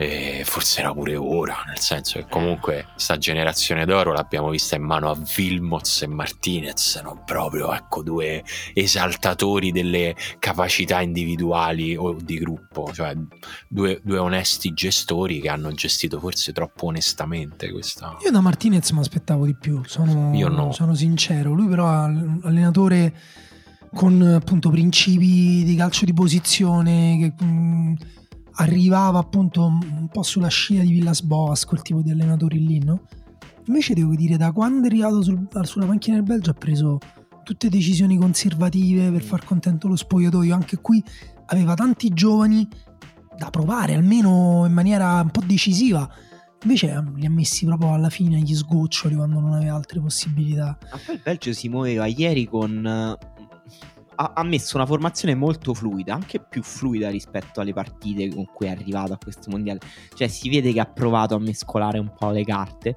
[0.00, 4.82] E forse era pure ora, nel senso che comunque sta generazione d'oro l'abbiamo vista in
[4.82, 12.38] mano a Vilmoz e Martinez, non proprio ecco due esaltatori delle capacità individuali o di
[12.38, 13.14] gruppo, cioè
[13.68, 18.16] due, due onesti gestori che hanno gestito forse troppo onestamente questa.
[18.24, 20.72] Io da Martinez mi aspettavo di più, sono, Io no.
[20.72, 21.52] sono sincero.
[21.52, 23.12] Lui però è un allenatore
[23.92, 27.94] con appunto principi di calcio di posizione che mh,
[28.60, 33.02] arrivava appunto un po' sulla scia di Villas Boas, quel tipo di allenatori lì, no?
[33.66, 36.98] Invece devo dire, da quando è arrivato sul- sulla panchina del Belgio ha preso
[37.42, 40.54] tutte decisioni conservative per far contento lo spogliatoio.
[40.54, 41.02] Anche qui
[41.46, 42.66] aveva tanti giovani
[43.36, 46.08] da provare, almeno in maniera un po' decisiva.
[46.62, 50.76] Invece eh, li ha messi proprio alla fine agli sgoccioli quando non aveva altre possibilità.
[50.90, 53.16] Ma poi il Belgio si muoveva ieri con.
[54.20, 58.66] Ha, ha messo una formazione molto fluida, anche più fluida rispetto alle partite con cui
[58.66, 59.78] è arrivato a questo mondiale.
[60.14, 62.96] Cioè, si vede che ha provato a mescolare un po' le carte.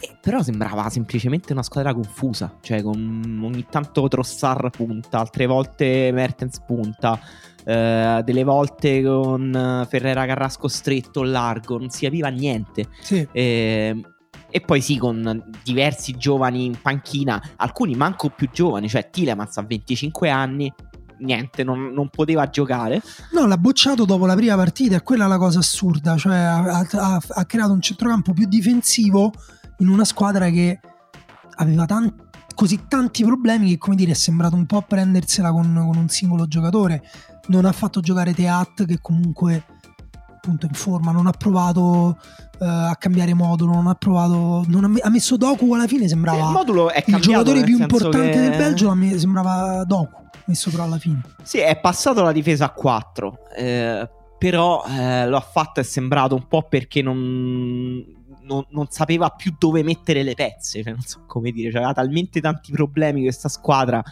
[0.00, 2.56] e- però sembrava semplicemente una squadra confusa.
[2.62, 7.20] Cioè, con ogni tanto Trossard punta, altre volte Mertens punta.
[7.64, 12.88] eh, delle volte con Ferrera Carrasco stretto o largo, non si capiva niente.
[13.00, 14.00] Sì, Eh,
[14.52, 19.62] e poi sì, con diversi giovani in panchina, alcuni manco più giovani, cioè Tilemans a
[19.62, 20.70] 25 anni,
[21.20, 23.00] niente, non, non poteva giocare.
[23.32, 26.18] no, l'ha bocciato dopo la prima partita, è quella la cosa assurda.
[26.18, 29.32] Cioè, ha, ha- ha creato un centrocampo più difensivo
[29.78, 30.80] in una squadra che
[31.54, 32.14] aveva tan-
[32.54, 36.46] così tanti problemi che, come dire, è sembrato un po' prendersela con, con un singolo
[36.46, 37.02] giocatore.
[37.46, 39.64] Non ha fatto giocare Teat, che comunque
[40.44, 42.18] appunto in forma, non ha provato
[42.60, 44.64] eh, a cambiare modulo, non ha provato.
[44.66, 46.46] Non ha, me- ha messo Doku alla fine, sembrava.
[46.46, 47.30] il modulo è il cambiato.
[47.30, 51.20] giocatore nel più importante che- del Belgio a me sembrava Doku, messo però alla fine.
[51.44, 53.38] Sì, è passato la difesa a 4.
[53.56, 58.04] eh, però eh, lo ha fatto è sembrato un po' perché non,
[58.40, 60.82] non- non sapeva più dove mettere le pezze.
[60.82, 64.02] Cioè, non so come dire, cioè, aveva talmente tanti problemi questa squadra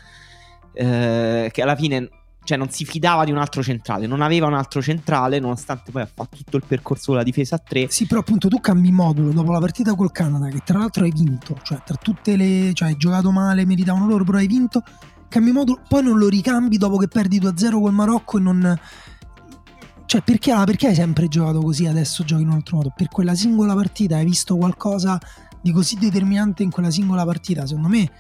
[0.72, 2.08] eh, che alla fine
[2.42, 6.02] cioè non si fidava di un altro centrale, non aveva un altro centrale, nonostante poi
[6.02, 7.88] ha fatto tutto il percorso della difesa a 3.
[7.90, 11.12] Sì, però appunto tu cambi modulo dopo la partita col Canada, che tra l'altro hai
[11.12, 12.72] vinto, cioè tra tutte le...
[12.72, 14.82] cioè hai giocato male, meritavano loro, però hai vinto,
[15.28, 18.80] cambi modulo, poi non lo ricambi dopo che perdi 2-0 col Marocco e non...
[20.06, 22.92] Cioè perché, ah, perché hai sempre giocato così, adesso giochi in un altro modo?
[22.96, 25.20] Per quella singola partita hai visto qualcosa
[25.62, 27.64] di così determinante in quella singola partita?
[27.64, 28.10] Secondo me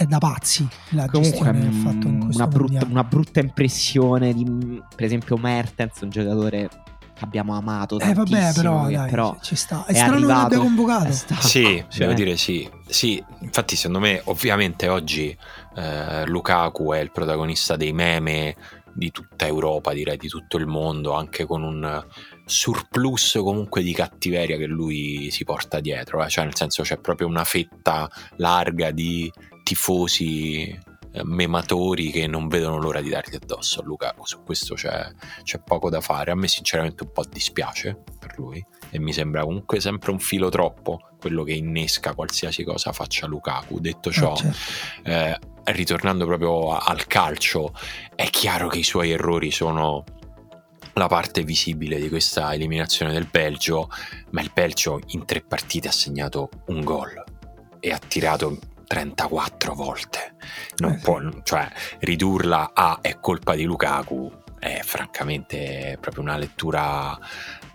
[0.00, 3.04] è da pazzi la Comunque, gestione che ha fatto in mm, questo una brutta, una
[3.04, 6.70] brutta impressione di, per esempio, Mertens, un giocatore
[7.12, 9.84] che abbiamo amato Eh vabbè, però dai, però ci sta.
[9.84, 11.12] È, è strano che arrivato- l'abbia convocato.
[11.40, 12.66] Sì, cioè, devo dire sì.
[12.88, 15.36] Sì, infatti secondo me ovviamente oggi
[15.76, 18.56] eh, Lukaku è il protagonista dei meme
[18.94, 22.06] di tutta Europa, direi di tutto il mondo, anche con un
[22.46, 26.28] surplus comunque di cattiveria che lui si porta dietro, eh.
[26.30, 29.30] cioè nel senso c'è proprio una fetta larga di
[29.70, 30.64] tifosi
[31.12, 35.08] eh, mematori che non vedono l'ora di dargli addosso a Lukaku, su questo c'è,
[35.44, 39.44] c'è poco da fare, a me sinceramente un po' dispiace per lui e mi sembra
[39.44, 43.78] comunque sempre un filo troppo quello che innesca qualsiasi cosa faccia Lukaku.
[43.78, 45.08] Detto ciò, Ah, certo.
[45.08, 45.38] eh,
[45.72, 47.72] ritornando proprio al calcio,
[48.16, 50.02] è chiaro che i suoi errori sono
[50.94, 53.88] la parte visibile di questa eliminazione del Belgio,
[54.30, 57.22] ma il Belgio in tre partite ha segnato un gol
[57.78, 58.58] e ha tirato
[58.90, 60.34] 34 volte.
[60.78, 61.02] Non Eh sì.
[61.04, 67.16] può, cioè, ridurla a è colpa di Lukaku è francamente proprio una lettura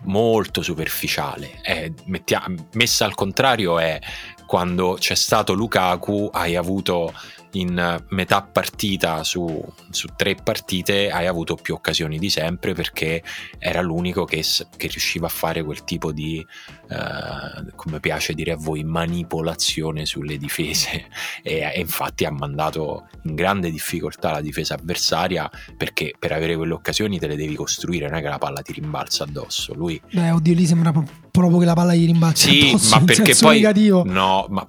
[0.02, 1.60] molto superficiale.
[1.62, 3.98] È- mettia- messa al contrario è
[4.46, 7.14] quando c'è stato Lukaku, hai avuto
[7.60, 13.22] in metà partita su, su tre partite, hai avuto più occasioni di sempre perché
[13.58, 14.44] era l'unico che,
[14.76, 16.44] che riusciva a fare quel tipo di,
[16.88, 21.06] eh, come piace dire a voi, manipolazione sulle difese
[21.42, 26.74] e, e infatti ha mandato in grande difficoltà la difesa avversaria perché per avere quelle
[26.74, 29.74] occasioni te le devi costruire, non è che la palla ti rimbalza addosso.
[29.74, 33.04] Lui Beh, oddio, lì sembra pro- proprio che la palla gli rimbalzi sì, addosso, ma
[33.06, 34.02] perché poi negativo.
[34.04, 34.64] no, ma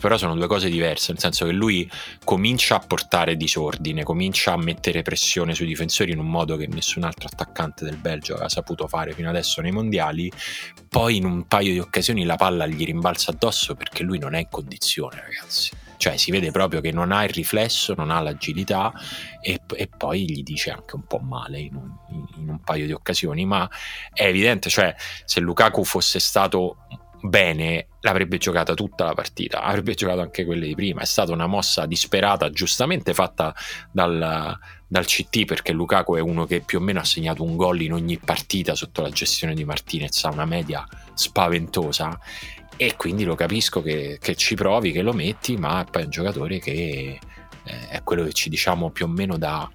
[0.00, 1.90] però sono due cose diverse, nel senso che lui
[2.24, 7.04] comincia a portare disordine, comincia a mettere pressione sui difensori in un modo che nessun
[7.04, 10.30] altro attaccante del Belgio aveva saputo fare fino adesso nei mondiali,
[10.88, 14.40] poi in un paio di occasioni la palla gli rimbalza addosso perché lui non è
[14.40, 15.70] in condizione, ragazzi.
[15.96, 18.90] Cioè si vede proprio che non ha il riflesso, non ha l'agilità
[19.42, 21.90] e, e poi gli dice anche un po' male in un,
[22.38, 23.68] in- un paio di occasioni, ma
[24.12, 24.94] è evidente, cioè
[25.26, 26.86] se Lukaku fosse stato
[27.22, 31.02] bene l'avrebbe giocata tutta la partita, avrebbe giocato anche quelle di prima.
[31.02, 33.54] È stata una mossa disperata, giustamente fatta
[33.90, 37.82] dal, dal CT, perché Lukaku è uno che più o meno ha segnato un gol
[37.82, 42.18] in ogni partita sotto la gestione di Martinez, ha una media spaventosa.
[42.76, 46.10] E quindi lo capisco che, che ci provi, che lo metti, ma poi è un
[46.10, 47.18] giocatore che
[47.64, 49.70] eh, è quello che ci diciamo più o meno da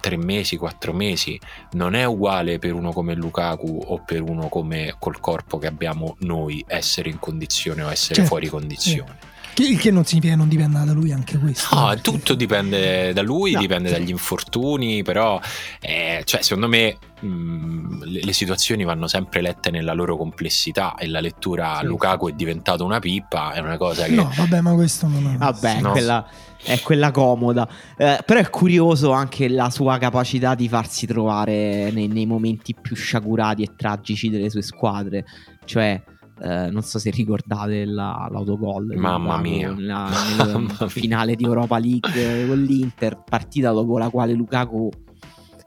[0.00, 1.38] tre mesi, quattro mesi,
[1.72, 6.16] non è uguale per uno come Lukaku o per uno come col corpo che abbiamo
[6.20, 9.04] noi essere in condizione o essere Certo, fuori condizione.
[9.52, 11.74] Che- Il che non significa che non dipenda da lui anche questo.
[11.74, 13.94] No, Perché- tutto dipende da lui, No, dipende sì.
[13.94, 15.38] dagli infortuni, però
[15.80, 21.08] eh, cioè, secondo me mh, le, le situazioni vanno sempre lette nella loro complessità e
[21.08, 21.86] la lettura Sì.
[21.86, 24.12] Lukaku è diventato una pippa, è una cosa che...
[24.14, 25.36] No, vabbè, ma questo non è.
[25.36, 25.90] Vabbè, No.
[25.90, 26.26] quella,
[26.62, 27.68] è quella comoda.
[27.96, 32.94] Eh, però è curioso anche la sua capacità di farsi trovare nei, nei momenti più
[32.96, 35.24] sciagurati e tragici delle sue squadre.
[35.64, 36.02] Cioè,
[36.42, 38.94] eh, non so se ricordate la- l'autogol.
[38.96, 39.72] Mamma Lukaku mia.
[39.72, 40.88] nella- Mamma nella mia.
[40.88, 44.88] finale di Europa League con l'Inter, partita dopo la quale Lukaku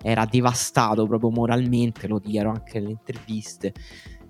[0.06, 3.74] era devastato proprio moralmente, lo dichiaro anche nelle interviste.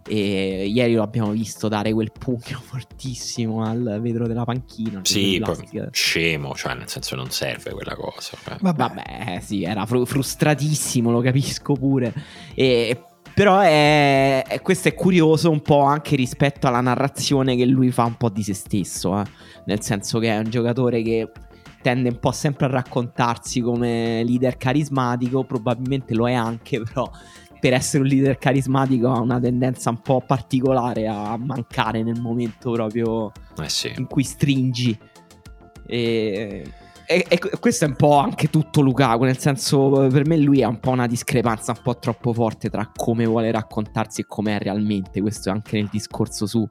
[0.06, 5.00] E ieri lo abbiamo visto dare quel pugno fortissimo al vetro della panchina.
[5.04, 5.56] Sì, poi
[5.92, 8.38] scemo, cioè nel senso non serve quella cosa.
[8.50, 8.58] eh.
[8.60, 12.14] Vabbè, Vabbè, sì, era fru- frustratissimo, lo capisco pure.
[12.54, 13.02] E,
[13.34, 18.04] però è, è- questo è curioso un po' anche rispetto alla narrazione che lui fa
[18.04, 19.24] un po' di se stesso, eh.
[19.66, 21.32] nel senso che è un giocatore che
[21.82, 27.10] tende un po' sempre a raccontarsi come leader carismatico, probabilmente lo è anche, però
[27.64, 32.72] per essere un leader carismatico ha una tendenza un po' particolare a mancare nel momento
[32.74, 33.90] proprio Eh sì.
[33.96, 35.00] in cui stringi.
[35.86, 36.70] E,
[37.08, 40.68] e- e questo è un po' anche tutto Lukaku, nel senso per me lui ha
[40.68, 45.22] un po' una discrepanza un po' troppo forte tra come vuole raccontarsi e com'è realmente,
[45.22, 46.68] questo è anche nel discorso su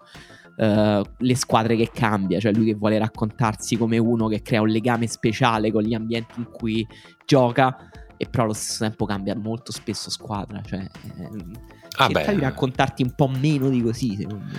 [0.58, 4.68] eh, le squadre che cambia, cioè lui che vuole raccontarsi come uno che crea un
[4.68, 6.86] legame speciale con gli ambienti in cui
[7.24, 7.88] gioca
[8.22, 11.52] e però allo stesso tempo cambia molto spesso squadra, cioè ehm,
[11.96, 12.34] Ah, cerca beh.
[12.36, 14.58] di raccontarti un po' meno di così, secondo me.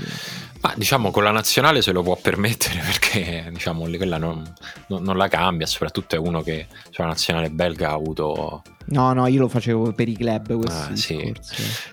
[0.62, 4.43] Ma diciamo con la nazionale se lo può permettere perché diciamo quella non,
[4.88, 8.62] non, non la cambia, soprattutto è uno che sulla nazionale belga ha avuto...
[8.88, 11.34] No, no, io lo facevo per i club ah, sì.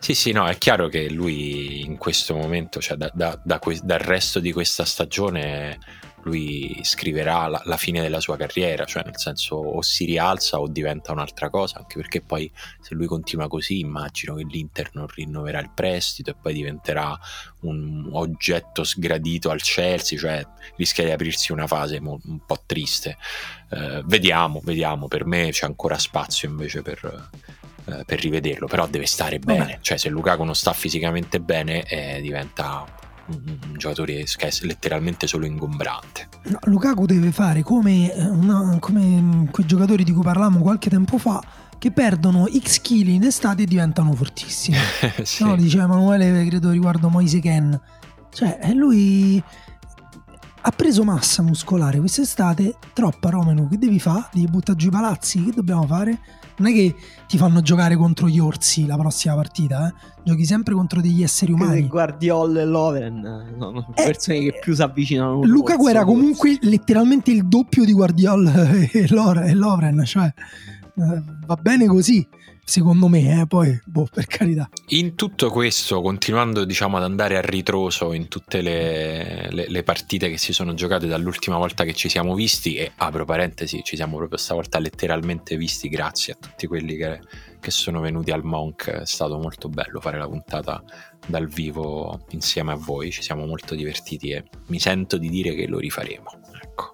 [0.00, 0.14] sì.
[0.14, 4.00] sì, no, è chiaro che lui in questo momento, cioè da, da, da que- dal
[4.00, 5.78] resto di questa stagione
[6.22, 10.68] lui scriverà la, la, fine della sua carriera, cioè nel senso o si rialza o
[10.68, 15.60] diventa un'altra cosa, anche perché poi se lui continua così immagino che l'Inter non rinnoverà
[15.60, 17.18] il prestito e poi diventerà
[17.60, 23.16] un oggetto sgradito al Chelsea, cioè rischia di aprirsi una fase mo- un po' triste.
[23.70, 27.28] Eh, vediamo, vediamo, per me c'è ancora spazio invece per
[27.86, 29.58] eh, per rivederlo, però deve stare bene.
[29.58, 29.78] Vabbè.
[29.80, 32.84] Cioè, se Lukaku non sta fisicamente bene, eh, diventa
[33.30, 36.28] un, giocatore che è letteralmente solo ingombrante.
[36.44, 41.18] No, Lukaku deve fare come, eh, una, come quei giocatori di cui parlavamo qualche tempo
[41.18, 41.42] fa
[41.78, 44.76] che perdono X kg in estate e diventano fortissimi.
[45.22, 45.44] sì.
[45.44, 47.80] No, diceva Emanuele, credo riguardo Moise Ken.
[48.32, 49.42] Cioè, lui
[50.62, 54.28] ha preso massa muscolare quest'estate, troppa Romano, che devi fare?
[54.32, 56.18] Devi buttare giù i palazzi, che dobbiamo fare?
[56.60, 56.94] non è che
[57.26, 59.94] ti fanno giocare contro gli orsi la prossima partita, eh?
[60.22, 61.86] giochi sempre contro degli esseri umani.
[61.86, 65.42] Guardiola e Lovren sono eh, persone che più si avvicinano.
[65.42, 72.26] Lukaku era comunque letteralmente il doppio di Guardiola e Lovren, cioè eh, va bene così
[72.64, 74.68] secondo me, eh, poi boh, per carità.
[74.88, 80.28] In tutto questo, continuando diciamo ad andare a ritroso in tutte le, le, le, partite
[80.30, 84.16] che si sono giocate dall'ultima volta che ci siamo visti, e apro parentesi, ci siamo
[84.16, 87.20] proprio stavolta letteralmente visti grazie a tutti quelli che,
[87.60, 90.82] che sono venuti al Monk, è stato molto bello fare la puntata
[91.26, 95.66] dal vivo insieme a voi, ci siamo molto divertiti e mi sento di dire che
[95.66, 96.39] lo rifaremo.
[96.70, 96.90] Ecco.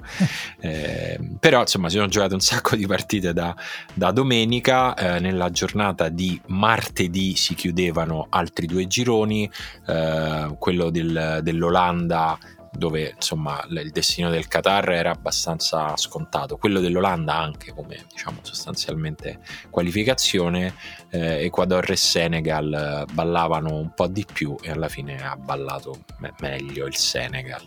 [0.61, 3.55] Eh, però insomma si sono giocate un sacco di partite da,
[3.93, 9.51] da domenica, eh, nella giornata di martedì si chiudevano altri due gironi,
[9.87, 12.39] eh, quello del, dell'Olanda
[12.77, 19.39] dove insomma il destino del Qatar era abbastanza scontato, quello dell'Olanda anche come diciamo sostanzialmente
[19.71, 20.75] qualificazione,
[21.09, 26.35] eh, Ecuador e Senegal ballavano un po' di più e alla fine ha ballato me-
[26.41, 27.67] meglio il Senegal.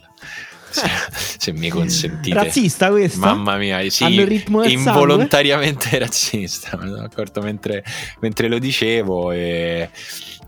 [1.39, 2.35] Se, mi consentite.
[2.35, 3.19] Razzista questo?
[3.19, 5.99] Mamma mia, sì, involontariamente sangue?
[6.05, 7.83] razzista, me ne sono accorto mentre,
[8.19, 9.89] mentre lo dicevo e...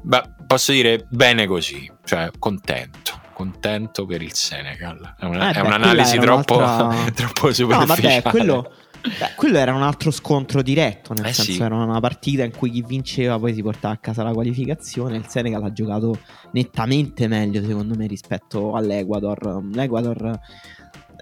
[0.04, 5.16] Beh, posso dire bene così, cioè contento contento per il Senegal.
[5.18, 6.58] È, una, eh, è beh, un'analisi troppo,
[7.16, 8.16] troppo superficiale.
[8.16, 11.62] No, vabbè, quello, beh, quello era un altro scontro diretto, nel eh senso sì.
[11.62, 15.18] era una partita in cui chi vinceva poi si portava a casa la qualificazione.
[15.18, 16.20] Il Senegal ha giocato
[16.52, 19.64] nettamente meglio, secondo me, rispetto all'Ecuador.
[19.72, 20.40] L'Ecuador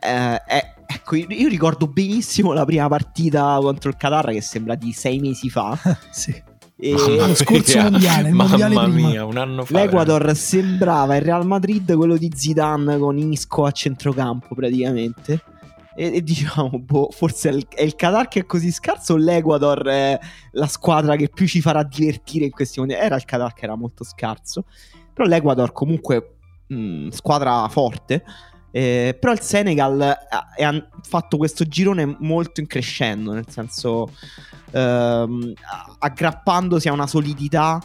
[0.02, 4.92] eh, è, ecco, io ricordo benissimo la prima partita contro il Qatar che sembra di
[4.92, 5.78] sei mesi fa.
[6.10, 6.48] sì.
[6.82, 9.08] E lo scorso mondiale, il mondiale Mamma prima.
[9.10, 9.80] mia, un anno fa.
[9.80, 15.42] L'Ecuador sembrava il Real Madrid quello di Zidane con Isco a centrocampo praticamente.
[16.00, 19.18] E, e diciamo, boh, forse è il, è il, Qatar che è così scarso o
[19.18, 20.18] l'Ecuador è
[20.52, 23.04] la squadra che più ci farà divertire in questi momenti?
[23.04, 24.64] Era il Qatar che era molto scarso.
[25.14, 28.24] Però l'Ecuador comunque mh, mm, squadra forte.
[28.72, 34.14] Eh, però il Senegal ha, ha, fatto questo girone molto in crescendo, nel senso
[34.72, 35.54] ehm,
[35.98, 37.82] aggrappandosi a una solidità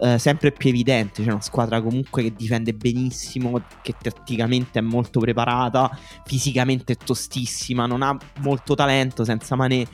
[0.00, 1.22] eh, sempre più evidente.
[1.22, 5.90] C'è una squadra comunque che difende benissimo, che tatticamente è molto preparata,
[6.24, 9.86] fisicamente è tostissima, non ha molto talento senza Mané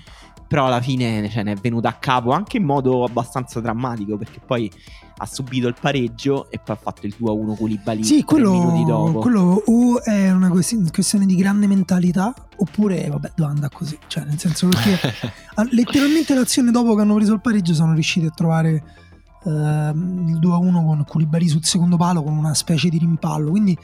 [0.47, 4.71] però alla fine ce n'è venuta a capo anche in modo abbastanza drammatico perché poi
[5.17, 8.85] ha subito il pareggio e poi ha fatto il 2-1 con Ibali sì, quello, minuti
[8.85, 9.21] dopo.
[9.21, 14.39] quello o è una questione di grande mentalità oppure vabbè dove andare così cioè nel
[14.39, 14.99] senso perché
[15.71, 19.04] letteralmente l'azione dopo che hanno preso il pareggio sono riusciti a trovare
[19.45, 23.77] uh, il 2-1 con Koulibaly sul secondo palo con una specie di rimpallo quindi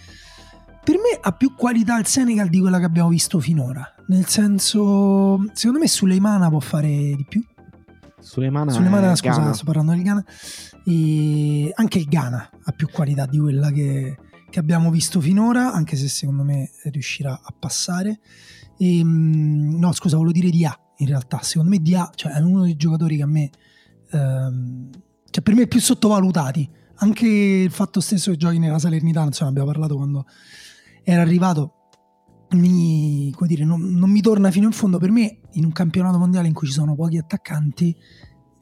[0.83, 5.38] per me ha più qualità il Senegal di quella che abbiamo visto finora nel senso
[5.53, 7.44] secondo me Suleimana può fare di più
[8.20, 9.53] Suleimana, Suleimana scusa Ghana.
[9.53, 10.25] sto parlando del Ghana
[10.85, 14.16] e anche il Ghana ha più qualità di quella che,
[14.49, 18.20] che abbiamo visto finora, anche se secondo me riuscirà a passare.
[18.79, 21.40] E, ehm, no, scusa, volevo dire di A in realtà.
[21.42, 23.51] Secondo me di A cioè, è uno dei giocatori che a me,
[24.11, 24.90] ehm,
[25.30, 26.68] cioè per me più sottovalutati.
[27.02, 30.26] Anche il fatto stesso che giochi nella Salernitana, insomma, abbiamo parlato quando
[31.02, 31.74] era arrivato.
[32.50, 34.98] Mi, dire, non, non mi torna fino in fondo.
[34.98, 37.96] Per me, in un campionato mondiale in cui ci sono pochi attaccanti,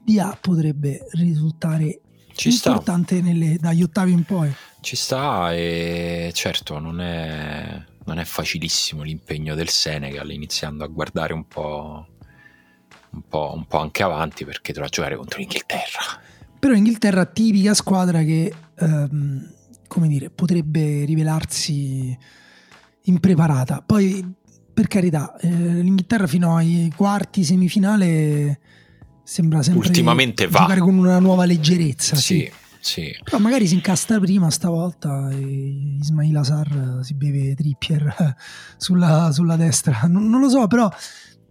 [0.05, 2.03] DA potrebbe risultare
[2.35, 4.55] ci importante nelle, dagli ottavi in poi.
[4.81, 11.33] Ci sta e certo non è, non è facilissimo l'impegno del Senegal iniziando a guardare
[11.33, 12.07] un po',
[13.11, 16.27] un po', un po anche avanti perché dovrà giocare contro l'Inghilterra.
[16.59, 19.53] Però Inghilterra tipica squadra che ehm,
[19.89, 22.17] come dire, potrebbe rivelarsi
[23.05, 23.83] impreparata.
[23.85, 24.25] Poi,
[24.73, 28.61] per carità, eh, l'Inghilterra fino ai quarti, semifinale
[29.25, 30.61] sembra sempre Ultimamente va.
[30.61, 32.15] giocare con una nuova leggerezza.
[32.17, 32.51] Sì.
[32.81, 33.17] Sì, sì.
[33.25, 38.37] Però magari si incastra prima stavolta e Ismail Azar si beve Trippier
[38.77, 40.03] sulla, sulla destra.
[40.07, 40.91] Non, non lo so, però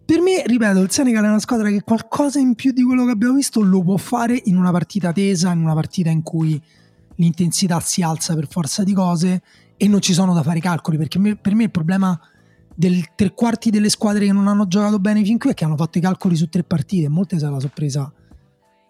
[0.07, 3.11] per me, ripeto, il Senegal è una squadra che qualcosa in più di quello che
[3.11, 6.57] abbiamo visto lo può fare in una partita tesa, in una partita in cui
[7.15, 9.41] l'intensità si alza per forza di cose
[9.75, 12.17] e non ci sono da fare calcoli, perché per me il problema
[12.73, 15.75] del tre quarti delle squadre che non hanno giocato bene fin qui è che hanno
[15.75, 17.09] fatto i calcoli su tre partite.
[17.09, 18.26] Molte se la sono presa eh,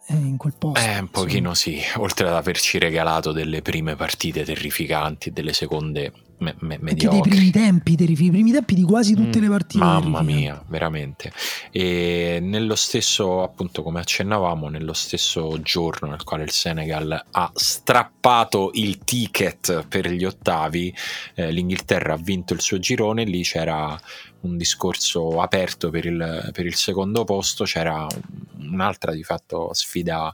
[0.10, 0.80] in quel posto.
[0.80, 6.12] Eh, un pochino sì, oltre ad averci regalato delle prime partite terrificanti e delle seconde
[6.40, 7.30] me- me- Anche dei mediocri.
[7.32, 9.84] primi tempi, i primi tempi di quasi tutte Mm, le partite.
[9.84, 11.32] Mamma mia, veramente.
[11.72, 18.70] E nello stesso, appunto, come accennavamo, nello stesso giorno nel quale il Senegal ha strappato
[18.74, 20.94] il ticket per gli ottavi,
[21.36, 24.00] eh, l'Inghilterra ha vinto il suo girone, lì c'era
[24.42, 28.08] un discorso aperto per il, per il secondo posto, c'era
[28.60, 30.32] un'altra di fatto sfida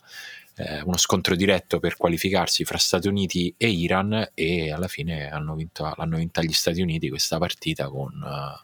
[0.55, 5.55] eh, uno scontro diretto per qualificarsi fra Stati Uniti e Iran e alla fine hanno
[5.55, 8.63] vinto, l'hanno vinta gli Stati Uniti questa partita con, eh,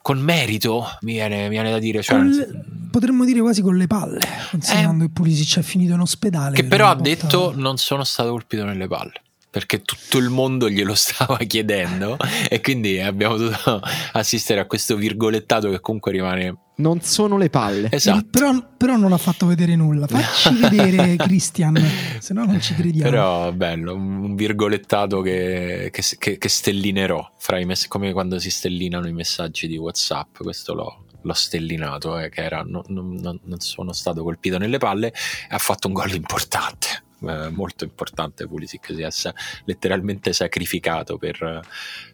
[0.00, 2.02] con merito, mi viene, mi viene da dire.
[2.02, 6.00] Cioè, Con le- potremmo dire quasi con le palle, considerando che Pulisic è finito in
[6.00, 6.54] ospedale.
[6.54, 9.22] che per però ha detto non sono stato colpito nelle palle.
[9.58, 12.16] Perché tutto il mondo glielo stava chiedendo
[12.48, 13.80] e quindi abbiamo dovuto
[14.12, 17.88] assistere a questo virgolettato che comunque rimane Non sono le palle.
[17.92, 18.24] esatto.
[18.30, 20.06] Però, però non ha fatto vedere nulla.
[20.08, 21.76] Facci vedere Christian,
[22.20, 23.10] se no non ci crediamo.
[23.10, 28.50] Però bello, un virgolettato che, che, che- che stellinerò fra i mess- come quando si
[28.50, 30.36] stellinano i messaggi di WhatsApp.
[30.38, 34.78] Questo l'ho, l'ho stellinato, eh, che era non, non- non- non sono stato colpito nelle
[34.78, 35.12] palle e
[35.54, 37.02] ha fatto un gol importante.
[37.26, 39.32] Eh, molto importante Pulisic si è
[39.64, 41.62] letteralmente sacrificato per,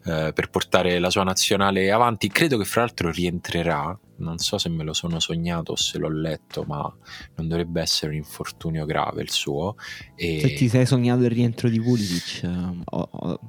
[0.05, 2.29] eh, per portare la sua nazionale avanti.
[2.29, 6.09] Credo che fra l'altro rientrerà non so se me lo sono sognato o se l'ho
[6.09, 6.91] letto ma
[7.35, 9.75] non dovrebbe essere un infortunio grave il suo
[10.15, 10.39] e...
[10.41, 12.47] Se ti sei sognato il rientro di Pulisic, eh,
[12.83, 13.39] ho- ho-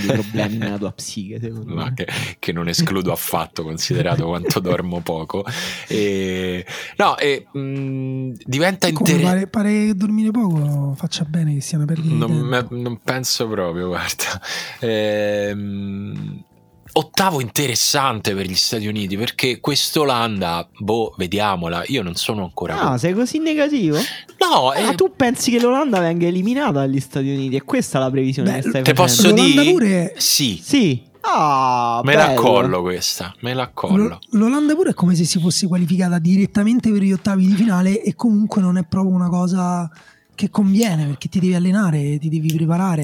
[0.00, 1.94] dei problemi nella tua psiche, secondo ma me.
[1.94, 2.06] che,
[2.38, 5.44] che non escludo affatto considerato quanto dormo poco.
[5.88, 6.64] E,
[6.96, 11.86] no e mh, diventa interessante pare, pare che dormire poco faccia bene che sia una
[11.86, 14.40] perdita non, non penso proprio guarda.
[14.80, 16.44] Ehm,
[16.92, 22.98] ottavo interessante per gli Stati Uniti perché quest'Olanda boh vediamola io non sono ancora Ah,
[22.98, 23.96] sei così negativo?
[24.38, 27.56] no Ah, eh, tu pensi che l'Olanda venga eliminata dagli Stati Uniti?
[27.56, 29.02] E questa è la previsione Beh, che stai te facendo?
[29.04, 31.02] posso L'Olanda dire pure- sì Sì.
[31.22, 32.40] Ah, me la bello.
[32.40, 36.90] collo questa me la collo L- L'Olanda pure è come se si fosse qualificata direttamente
[36.90, 39.90] per gli ottavi di finale e comunque non è proprio una cosa
[40.34, 43.02] che conviene perché ti devi allenare, ti devi preparare.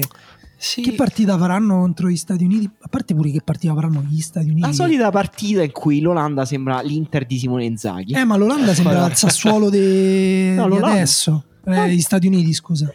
[0.59, 0.81] Sì.
[0.81, 2.69] Che partita faranno contro gli Stati Uniti?
[2.81, 4.61] A parte pure che partita faranno gli Stati Uniti.
[4.61, 8.13] La solita partita in cui l'Olanda sembra l'Inter di Simone Inzaghi.
[8.13, 11.45] Eh, ma l'Olanda sembra il Sassuolo de- No, di adesso.
[11.63, 12.91] Eh, gli Stati Uniti, scusa.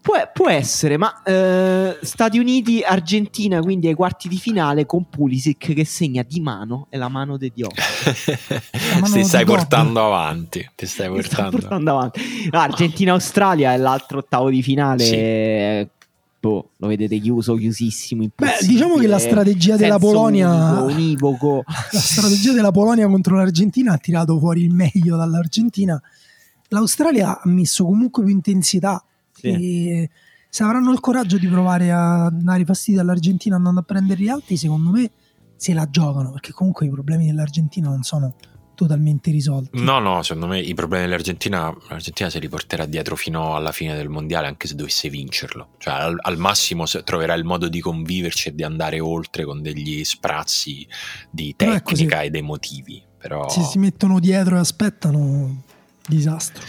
[0.00, 5.74] Può, può essere, ma eh, Stati Uniti, Argentina, quindi ai quarti di finale con Pulisic
[5.74, 7.68] che segna di mano e la mano di Dio.
[9.00, 12.48] mano ti stai portando avanti ti stai portando portando avanti.
[12.50, 15.04] No, Argentina-Australia è l'altro ottavo di finale.
[15.04, 15.96] Sì.
[16.40, 18.24] Boh, lo vedete chiuso, chiusissimo.
[18.36, 21.62] Beh, diciamo che la strategia della Polonia- unico, univoco.
[21.90, 26.00] La strategia della Polonia contro l'Argentina ha tirato fuori il meglio dall'Argentina.
[26.68, 29.48] L'Australia ha messo comunque più intensità Sì.
[29.48, 30.10] e
[30.48, 34.56] se avranno il coraggio di provare a dare fastidio all'Argentina andando a prendere gli altri,
[34.56, 35.10] secondo me
[35.56, 38.34] se la giocano perché comunque i problemi dell'Argentina non sono
[38.78, 39.82] totalmente risolti.
[39.82, 43.96] No, no, secondo me i problemi dell'Argentina, l'Argentina se li porterà dietro fino alla fine
[43.96, 45.70] del mondiale, anche se dovesse vincerlo.
[45.78, 50.04] Cioè, al, al massimo troverà il modo di conviverci e di andare oltre con degli
[50.04, 50.86] sprazzi
[51.28, 53.02] di tecnica se- e dei motivi.
[53.18, 55.64] Però, Se si mettono dietro e aspettano,
[56.06, 56.62] disastro.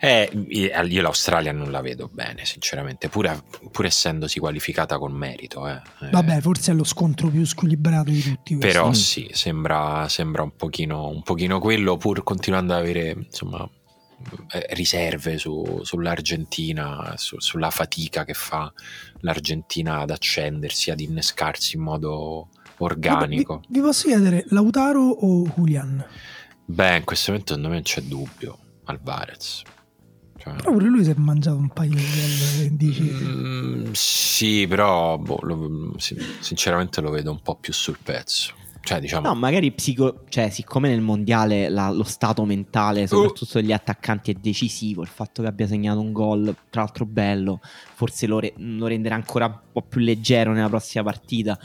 [0.00, 3.42] Eh, io l'Australia non la vedo bene, sinceramente, pur,
[3.72, 5.66] pur essendosi qualificata con merito.
[5.66, 5.80] eh.
[6.02, 8.54] Eh, Vabbè, forse è lo scontro più squilibrato di tutti.
[8.54, 8.66] questo.
[8.78, 8.92] Però Mm.
[8.92, 13.68] sì, sembra, sembra un, pochino, un pochino quello, pur continuando ad avere insomma,
[14.52, 18.72] eh, riserve su- sull'Argentina, su- sulla fatica che fa
[19.22, 23.62] l'Argentina ad accendersi, ad innescarsi in modo organico.
[23.68, 26.04] Vi, vi posso chiedere, Lautaro o Julian?
[26.66, 29.62] Beh, in questo momento secondo me non c'è dubbio, Alvarez.
[30.50, 33.02] Cioè, Però pure lui si è mangiato un paio di dici.
[33.02, 35.94] Mm, sì, però boh, lo-
[36.40, 38.52] sinceramente lo vedo un po' più sul pezzo.
[38.80, 39.28] Cioè, diciamo...
[39.28, 40.24] No, magari psico...
[40.30, 45.42] cioè, siccome nel mondiale la- lo stato mentale, soprattutto degli attaccanti, è decisivo, il fatto
[45.42, 47.60] che abbia segnato un gol, tra l'altro bello,
[47.94, 51.58] forse lo, re- lo renderà ancora un po' più leggero nella prossima partita.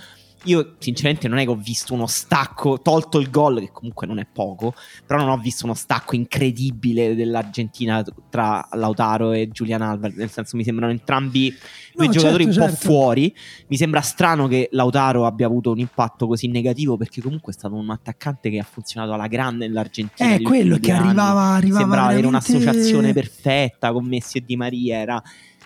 [0.45, 4.19] Io, sinceramente, non è che ho visto uno stacco, tolto il gol, che comunque non
[4.19, 4.73] è poco,
[5.05, 10.17] però non ho visto uno stacco incredibile dell'Argentina tra Lautaro e Julian Alvarez.
[10.17, 11.55] Nel senso, mi sembrano entrambi
[11.95, 12.85] due No, giocatori certo, un po' certo.
[12.87, 13.35] fuori.
[13.67, 17.75] Mi sembra strano che Lautaro abbia avuto un impatto così negativo, perché comunque è stato
[17.75, 20.29] un attaccante che ha funzionato alla grande nell'Argentina.
[20.29, 21.55] È Eh, quello che due arrivava, anni.
[21.57, 24.97] arrivava Sembrava avere veramente- un'associazione perfetta con Messi e Di Maria.
[24.97, 25.23] Era...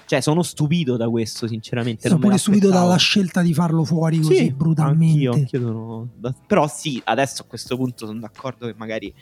[0.07, 2.07] Cioè, sono stupito da questo, sinceramente.
[2.07, 5.27] Sono pure stupito dalla scelta di farlo fuori così Sì, brutalmente.
[5.27, 6.09] Anch'io, anch'io sono
[6.47, 9.13] Però sì, adesso a questo punto sono d'accordo che magari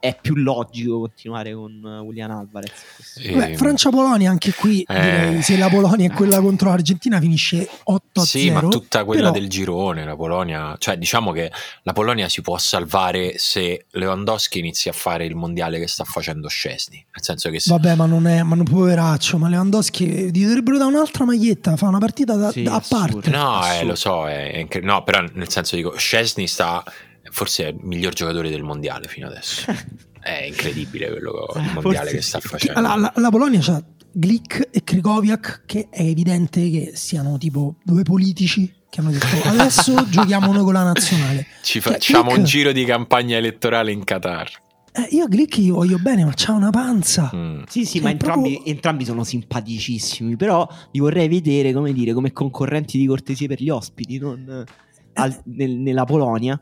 [0.00, 1.72] è più logico continuare con
[2.04, 2.70] Julian Alvarez.
[3.00, 3.32] Sì.
[3.32, 4.94] Beh, Francia-Polonia, anche qui Eh.
[5.00, 8.24] direi se la Polonia è quella contro l'Argentina finisce 8-0.
[8.24, 11.50] Sì, ma tutta quella però- del girone, la Polonia, cioè diciamo che
[11.82, 16.48] la Polonia si può salvare se Lewandowski inizia a fare il mondiale che sta facendo
[16.48, 20.44] Scesni, nel senso che se, Vabbè, ma non è, ma non poveraccio, ma Lewandowski gli
[20.44, 23.12] dovrebbero dare un'altra maglietta, fa una partita da- Sì, da- a assurdo.
[23.20, 23.30] parte.
[23.30, 26.84] No, eh, lo so, è, è incre- no, però nel senso dico, Scesni sta
[27.30, 29.70] forse è il miglior giocatore del mondiale fino adesso.
[30.20, 32.80] è incredibile quello il Eh, mondiale forse che sta facendo.
[32.80, 38.02] La, la- la Polonia c'ha Glick e Krikowiak che è evidente che siano tipo due
[38.02, 41.46] politici che hanno detto adesso giochiamo noi con la nazionale.
[41.62, 44.50] Ci Cioè, facciamo Glick- un giro di campagna elettorale in Qatar.
[44.90, 47.30] Eh, io a Glick gli voglio bene, ma c'ha una panza.
[47.34, 47.62] Mm.
[47.68, 50.34] Sì, sì, Cioè, ma entrambi, proprio- entrambi sono simpaticissimi.
[50.36, 54.64] Però li vorrei vedere, come dire, come concorrenti di cortesia per gli ospiti, non eh,
[55.12, 56.58] al- nel- nella Polonia.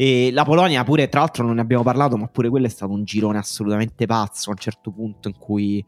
[0.00, 2.92] E la Polonia, pure, tra l'altro, non ne abbiamo parlato, ma pure quello è stato
[2.92, 4.50] un girone assolutamente pazzo.
[4.50, 5.84] A un certo punto in cui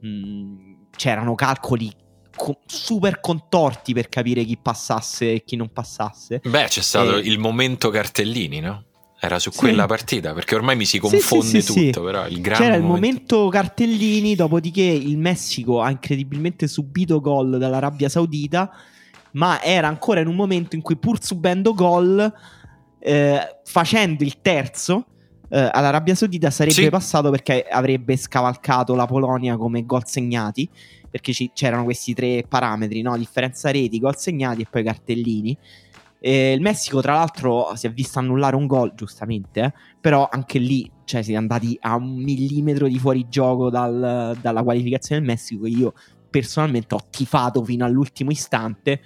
[0.00, 1.88] mh, c'erano calcoli
[2.36, 6.40] co- super contorti per capire chi passasse e chi non passasse.
[6.44, 7.20] Beh, c'è stato Eh.
[7.20, 8.86] il momento cartellini, no?
[9.20, 9.58] Era su Sì.
[9.58, 12.82] quella partita, perché ormai mi si confonde sì, sì, tutto, però il gran C'era il
[12.82, 18.68] momento cartellini, dopodiché il Messico ha incredibilmente subito gol dall'Arabia Saudita,
[19.34, 22.30] ma era ancora in un momento in cui pur subendo gol,
[23.06, 25.04] eh, facendo il terzo,
[25.50, 26.88] eh, all'Arabia Saudita sarebbe Sì.
[26.88, 30.66] passato perché avrebbe scavalcato la Polonia come gol segnati,
[31.10, 33.16] perché ci- c'erano questi tre parametri, no?
[33.18, 35.56] differenza reti, gol segnati e poi cartellini.
[36.18, 40.58] Eh, il Messico, tra l'altro, si è visto annullare un gol, giustamente, eh, però anche
[40.58, 45.66] lì cioè, si è andati a un millimetro di fuorigioco dal- dalla qualificazione del Messico.
[45.66, 45.92] Io
[46.30, 49.02] personalmente ho tifato fino all'ultimo istante.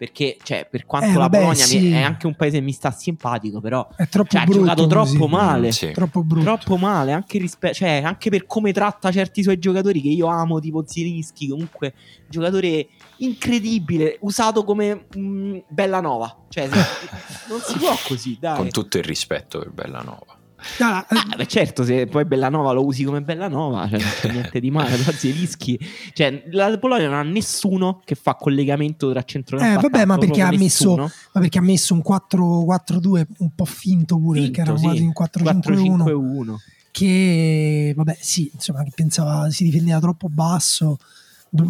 [0.00, 1.90] Perché, cioè, per quanto Eh, la vabbè, Polonia sì.
[1.92, 4.60] è anche un paese che mi sta simpatico, però È troppo cioè, ha brutto.
[4.60, 5.16] giocato così.
[5.18, 5.66] troppo male.
[5.66, 5.90] Mm, sì.
[5.90, 6.44] Troppo brutto.
[6.44, 10.58] Troppo male, anche, rispe- cioè, anche per come tratta certi suoi giocatori che io amo,
[10.58, 11.92] tipo Zilinski, comunque
[12.30, 12.88] giocatore
[13.18, 16.44] incredibile, usato come mm, Bellanova.
[16.48, 16.78] Cioè, se-
[17.50, 18.56] non si può così, dai.
[18.56, 20.38] Con tutto il rispetto per Bellanova.
[20.80, 24.30] Ah, eh, Ah, beh, certo, se poi Bellanova lo usi come Bellanova, cioè, non c'è
[24.32, 24.96] niente di male.
[24.96, 25.78] Zielinski,
[26.12, 30.18] cioè, la Polonia non ha nessuno che fa collegamento tra centrocampo Eh, e vabbè, ma
[30.18, 34.86] perché ha messo- ma perché ha messo un 4-4-2 un po' finto pure, perché Finto,
[34.86, 35.02] era sì.
[35.02, 36.54] un 4-5-1 4-5-1.
[36.92, 40.98] che vabbè sì insomma che pensava si difendeva troppo basso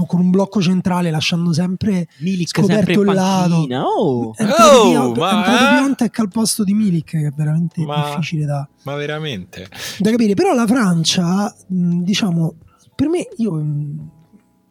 [0.06, 3.66] con un blocco centrale lasciando sempre Milik Scoperto sempre in il lato.
[3.86, 5.78] Oh, è entrato Oh, ma- è entrato eh?
[5.78, 9.68] Piontek al posto di Milik che è veramente Ma- difficile da, Ma veramente?
[9.98, 12.54] da capire però la Francia diciamo
[12.94, 13.64] per me io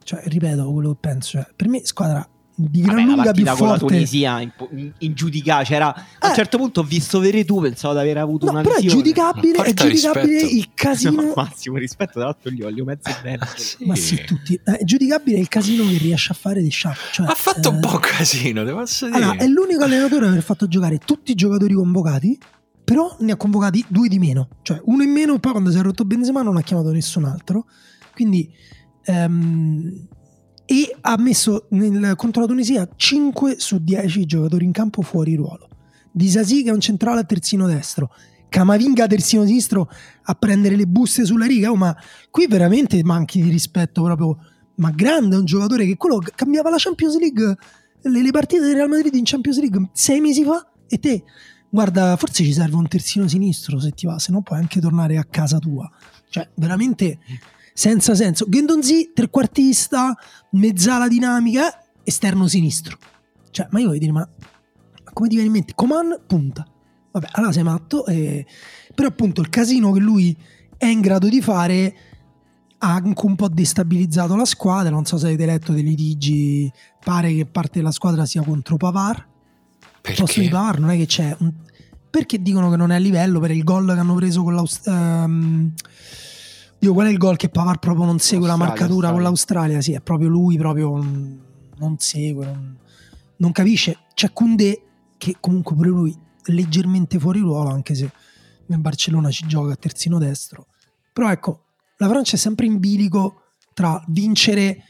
[0.04, 2.26] cioè ripeto quello che penso cioè, per me squadra
[2.68, 5.62] di gran Vabbè, lunga più partita con la forte Tunisia in, in, ingiudicata.
[5.64, 6.34] C'era, a un Eh.
[6.34, 8.96] certo punto ho visto Veretù, pensavo di aver avuto no, una però è lesione.
[9.02, 10.54] giudicabile, è giudicabile rispetto.
[10.56, 13.38] il casino No, massimo rispetto, tra l'altro gli voglio mezzo bene.
[13.56, 13.84] Sì.
[13.86, 14.54] Ma sì, tutti.
[14.64, 16.98] Eh, È giudicabile il casino che riesce a fare Deschamps.
[17.12, 19.16] Cioè, Ha fatto un eh, po' casino, devo posso dire.
[19.18, 22.38] Allora, è l'unico allenatore ad aver fatto giocare tutti i giocatori convocati,
[22.84, 24.48] però ne ha convocati due di meno.
[24.62, 27.66] Cioè, uno in meno, poi quando si è rotto Benzema non ha chiamato nessun altro.
[28.14, 28.50] Quindi...
[29.04, 30.08] ehm,
[30.70, 35.68] e ha messo nel- contro la Tunisia 5 su 10 giocatori in campo fuori ruolo.
[36.12, 38.12] Disasi che è un centrale a terzino destro.
[38.48, 39.90] Camavinga terzino sinistro
[40.22, 41.72] a prendere le buste sulla riga.
[41.72, 41.96] Oh, ma
[42.30, 44.38] qui veramente manchi di rispetto proprio.
[44.76, 47.56] Ma grande è un giocatore che quello cambiava la Champions League,
[48.02, 50.70] le, le partite del Real Madrid in Champions League sei mesi fa.
[50.86, 51.24] E te,
[51.68, 55.16] guarda, forse ci serve un terzino sinistro se ti va, se no puoi anche tornare
[55.16, 55.90] a casa tua.
[56.28, 57.18] Cioè, veramente
[57.80, 58.44] senza senso.
[58.46, 60.14] Gendonzi, trequartista,
[60.50, 62.98] mezzala dinamica, esterno sinistro.
[63.50, 64.28] Cioè, ma io voglio dire, ma
[65.14, 65.72] come ti viene in mente?
[65.74, 66.66] Coman, punta.
[67.10, 68.04] Vabbè, allora sei matto.
[68.04, 68.44] eh,
[68.94, 70.36] Però appunto il casino che lui
[70.76, 71.94] è in grado di fare
[72.76, 74.90] ha anche un po' destabilizzato la squadra.
[74.90, 76.70] Non so se avete letto dei litigi.
[77.02, 79.16] Pare che parte della squadra sia contro Pavar.
[79.16, 80.48] Al posto di Perché?
[80.50, 81.50] Pavar non è che c'è un...
[82.10, 85.24] perché dicono che non è a livello per il gol che hanno preso con l'Australia.
[85.24, 85.72] Um,
[86.80, 89.12] Dio, qual è il gol che Pavar proprio non segue Australia, la marcatura Australia.
[89.12, 89.80] con l'Australia?
[89.82, 90.96] Sì, è proprio lui, proprio
[91.76, 92.78] non segue, non,
[93.36, 93.98] non capisce.
[94.14, 94.82] C'è Koundé
[95.18, 98.10] che comunque pure lui leggermente fuori ruolo, anche se
[98.64, 100.68] nel Barcellona ci gioca a terzino destro.
[101.12, 101.64] Però ecco,
[101.98, 103.42] la Francia è sempre in bilico
[103.74, 104.84] tra vincere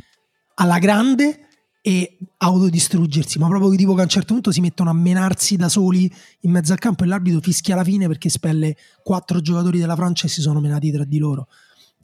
[0.54, 1.48] alla grande
[1.82, 5.68] e autodistruggersi, ma proprio tipo che a un certo punto si mettono a menarsi da
[5.68, 6.08] soli
[6.42, 10.26] in mezzo al campo e l'arbitro fischia alla fine perché spelle quattro giocatori della Francia
[10.26, 11.48] e si sono menati tra di loro.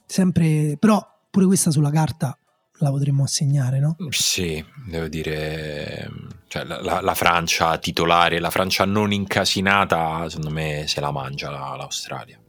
[0.07, 2.37] Sempre, però pure questa sulla carta
[2.79, 3.95] la potremmo assegnare, no?
[4.09, 6.09] Sì, devo dire,
[6.47, 11.49] cioè, la, la- la Francia titolare, la Francia non incasinata, secondo me se la mangia
[11.49, 12.39] la- l'Australia.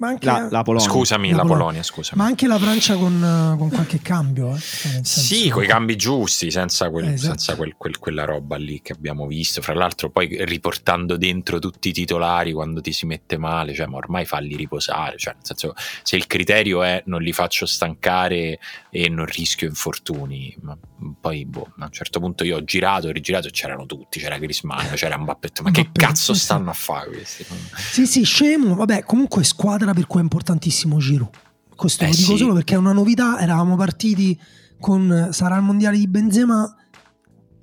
[0.00, 0.88] Ma anche, La, la Polonia.
[0.88, 1.58] Scusami, La la, Polonia.
[1.64, 2.22] Polonia, scusami.
[2.22, 4.58] ma anche la Francia con, eh, con qualche cambio, eh?
[4.58, 7.28] Cioè, Sì, con i cambi giusti, senza, quel- Eh, esatto.
[7.38, 9.60] senza quel- quel- quella roba lì che abbiamo visto.
[9.60, 13.98] Fra l'altro, poi riportando dentro tutti i titolari quando ti si mette male, cioè, ma
[13.98, 15.18] ormai falli riposare.
[15.18, 20.56] Cioè, nel senso, se il criterio è non li faccio stancare e non rischio infortuni,
[20.62, 20.76] ma
[21.20, 24.18] poi boh, a un certo punto io ho girato, ho rigirato e c'erano tutti.
[24.18, 25.50] C'era Grisman, c'era Mbappé.
[25.62, 26.40] Ma che Mbappé, cazzo sì.
[26.40, 27.44] stanno a fare questi?
[27.74, 28.74] Sì, sì, scemo.
[28.74, 31.30] Vabbè, comunque squadra per cui è importantissimo Giroud.
[31.74, 32.38] Questo Eh, lo dico sì.
[32.38, 33.40] solo perché è una novità.
[33.40, 34.38] Eravamo partiti
[34.78, 36.74] con sarà il mondiale di Benzema.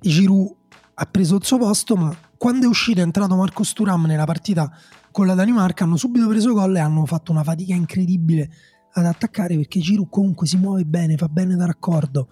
[0.00, 0.54] Giroud
[0.94, 4.70] ha preso il suo posto, ma quando è uscito è entrato Marco Sturam nella partita
[5.10, 8.50] con la Danimarca, hanno subito preso gol e hanno fatto una fatica incredibile
[8.92, 12.28] ad attaccare perché Giroud comunque si muove bene, fa bene da raccordo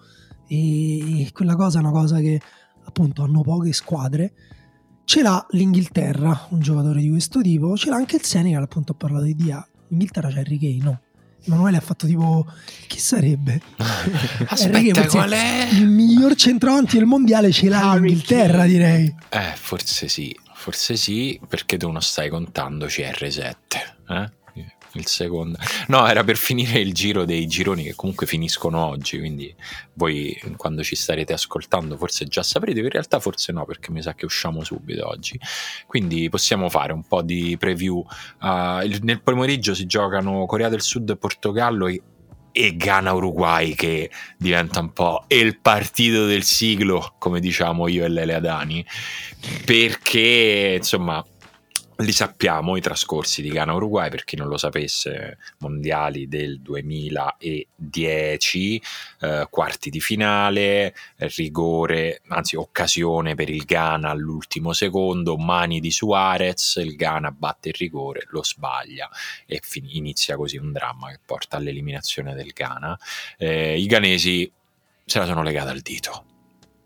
[0.47, 2.39] e quella cosa è una cosa che
[2.85, 4.33] appunto hanno poche squadre.
[5.03, 8.95] Ce l'ha l'Inghilterra, un giocatore di questo tipo, ce l'ha anche il Senegal, appunto ho
[8.95, 9.65] parlato di Dia.
[9.89, 11.01] In Inghilterra c'è Harry Kane, no?
[11.45, 12.45] Emanuele ha fatto tipo
[12.87, 13.61] chi sarebbe?
[13.77, 15.69] Kane, Aspetta, forse qual è?
[15.71, 18.67] Il miglior centravanti del mondiale ce l'ha Harry l'Inghilterra, Kane.
[18.67, 19.15] direi.
[19.29, 23.55] Eh, forse sì, forse sì, perché tu non stai contando CR7,
[24.09, 24.31] eh?
[24.97, 25.57] Il secondo.
[25.87, 29.53] No, era per finire il giro dei gironi che comunque finiscono oggi, quindi
[29.93, 34.15] voi quando ci starete ascoltando forse già saprete, in realtà forse no, perché mi sa
[34.15, 35.39] che usciamo subito oggi.
[35.85, 38.03] Quindi possiamo fare un po' di preview.
[38.83, 42.01] Il- nel pomeriggio si giocano Corea del Sud e Portogallo e
[42.57, 48.33] e Ghana-Uruguay che diventa un po' il partito del siglo, come diciamo io e Lele
[48.33, 48.83] Adani,
[49.63, 51.23] perché insomma
[51.99, 58.81] li sappiamo i trascorsi di Ghana-Uruguay, per chi non lo sapesse, mondiali del 2010,
[59.21, 66.75] eh, quarti di finale, rigore, anzi occasione per il Ghana all'ultimo secondo, mani di Suarez,
[66.77, 69.09] il Ghana batte il rigore, lo sbaglia
[69.45, 72.97] e fin- inizia così un dramma che porta all'eliminazione del Ghana.
[73.37, 74.51] Eh, I ghanesi
[75.05, 76.25] se la sono legata al dito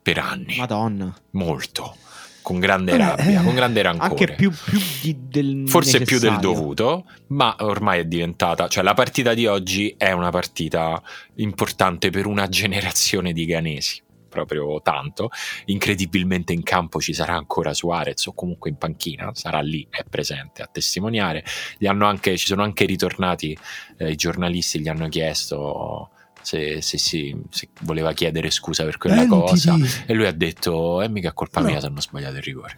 [0.01, 1.14] per anni, Madonna.
[1.32, 1.95] molto,
[2.42, 4.10] con grande rabbia, eh, con grande rancore.
[4.10, 6.60] Anche più, più di- del Forse più del necessario.
[6.60, 11.02] dovuto, ma ormai è diventata, cioè la partita di oggi è una partita
[11.36, 15.30] importante per una generazione di ghanesi, proprio tanto.
[15.66, 20.62] Incredibilmente in campo ci sarà ancora Suarez o comunque in panchina, sarà lì, è presente
[20.62, 21.44] a testimoniare.
[21.86, 23.58] Anche, ci sono anche ritornati
[23.98, 26.10] eh, i giornalisti, gli hanno chiesto
[26.42, 29.74] se, se si- se voleva chiedere scusa per quella cosa.
[29.74, 30.04] Sentiti.
[30.08, 31.68] E lui ha detto: È mica colpa No.
[31.68, 32.78] mia se hanno sbagliato il rigore.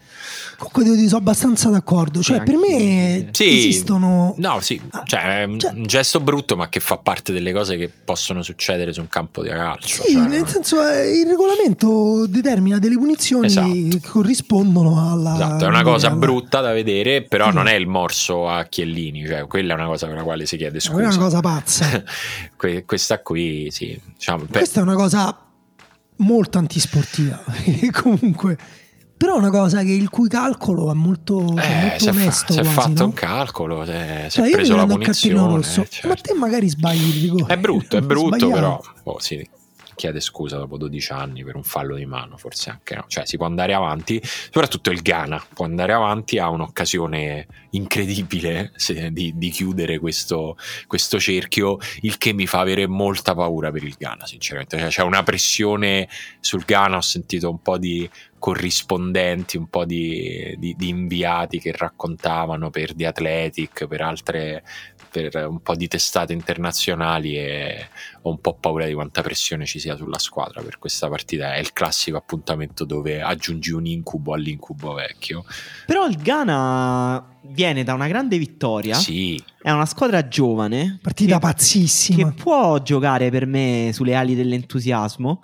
[0.58, 2.22] Comunque devo dire, sono abbastanza d'accordo.
[2.22, 3.28] Cioè, Sì, per me.
[3.32, 3.58] Sì.
[3.58, 4.36] esistono.
[4.38, 7.52] No, sì, Ah, cioè, è un- cioè- un gesto brutto, ma che fa parte delle
[7.54, 10.04] cose che possono succedere su un campo di calcio.
[10.04, 13.72] Sì, cioè, nel senso eh, il regolamento determina delle punizioni Esatto.
[13.72, 15.34] che corrispondono alla.
[15.36, 17.56] Esatto, è una cosa alla- brutta da vedere, però Sì.
[17.56, 20.58] non è il morso a Chiellini, cioè quella è una cosa per la quale si
[20.58, 21.18] chiede Quella è scusa.
[21.18, 22.04] una cosa pazza.
[22.64, 25.38] Que- questa qui, sì, diciamo, per- Questa è una cosa
[26.18, 27.42] molto antisportiva.
[28.02, 28.58] comunque,
[29.18, 32.54] però è una cosa che il cui calcolo è molto, cioè, eh, molto si onesto.
[32.54, 33.06] si è fatto no?
[33.06, 35.56] un calcolo, si è, Cioè, preso la punizione.
[35.56, 36.08] rosso, certo.
[36.08, 37.54] ma te magari sbagli il rigore.
[37.54, 38.54] È brutto, è brutto, Sbagliato.
[38.54, 39.48] però oh, sì,
[39.96, 43.06] chiede scusa dopo 12 anni per un fallo di mano, forse anche no.
[43.08, 49.12] Cioè, si può andare avanti, soprattutto il Ghana può andare avanti, ha un'occasione incredibile se-
[49.12, 53.96] di, di chiudere questo, questo cerchio, il che mi fa avere molta paura per il
[53.98, 54.78] Ghana, sinceramente.
[54.78, 56.08] Cioè, c'è una pressione
[56.40, 58.10] sul Ghana, ho sentito un po' di
[58.44, 64.66] corrispondenti, un po' di, di- di inviati che raccontavano per The Athletic, per altre,
[65.14, 67.88] per un po' di testate internazionali e
[68.24, 71.54] ho un po' paura di quanta pressione ci sia sulla squadra per questa partita.
[71.54, 75.46] È il classico appuntamento dove aggiungi un incubo all'incubo vecchio.
[75.86, 78.96] Però il Ghana viene da una grande vittoria.
[78.96, 80.98] Sì, È una squadra giovane.
[81.02, 82.30] Partita che- pazzissima.
[82.32, 85.44] che può giocare per me sulle ali dell'entusiasmo.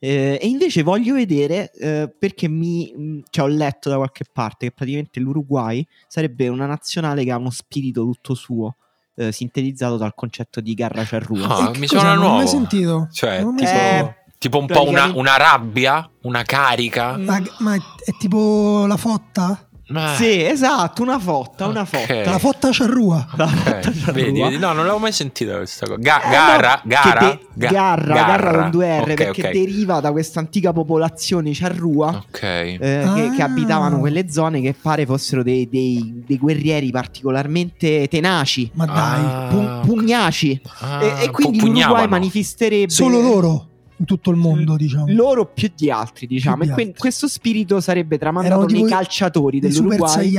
[0.00, 4.66] Eh, e invece voglio vedere eh, perché mi mh, cioè, ho letto da qualche parte
[4.66, 8.76] che praticamente l'Uruguay sarebbe una nazionale che ha uno spirito tutto suo.
[9.18, 11.46] Eh, sintetizzato dal concetto di garra charrua.
[11.48, 12.46] Ah, E che mi suona Non l'ho mai nuovo.
[12.48, 13.08] sentito.
[13.12, 14.14] Cioè, mai tipo, sentito.
[14.38, 17.16] tipo un po' una, una rabbia, una carica.
[17.16, 19.67] Ma, ma è tipo la fotta?
[19.88, 21.86] Ma- Sì, esatto, una fotta, una Ok.
[21.88, 22.30] fotta.
[22.30, 23.26] La fotta charrua.
[23.36, 24.12] La Ok, fotta charrua.
[24.12, 25.98] Vedi, vedi, no, non l'avevo mai sentita questa cosa.
[25.98, 29.42] Ga- Eh, gara, no, gara, che de- ga- garra, garra con due R Ok, perché
[29.50, 32.42] deriva da questa antica popolazione charrua Ok.
[32.42, 33.46] eh, che, che Ah.
[33.46, 39.48] abitavano quelle zone che pare fossero dei, dei- dei guerrieri particolarmente tenaci, Ma dai, Ah,
[39.50, 40.60] pu- pugnaci.
[40.80, 43.66] ah, e, e quindi l'Uruguay manifesterebbe solo loro
[43.98, 45.06] in tutto il mondo, diciamo.
[45.08, 46.62] loro più di altri, diciamo.
[46.62, 46.98] Più e que- altri.
[46.98, 50.34] questo spirito sarebbe tramandato nei calciatori dell'Uruguay.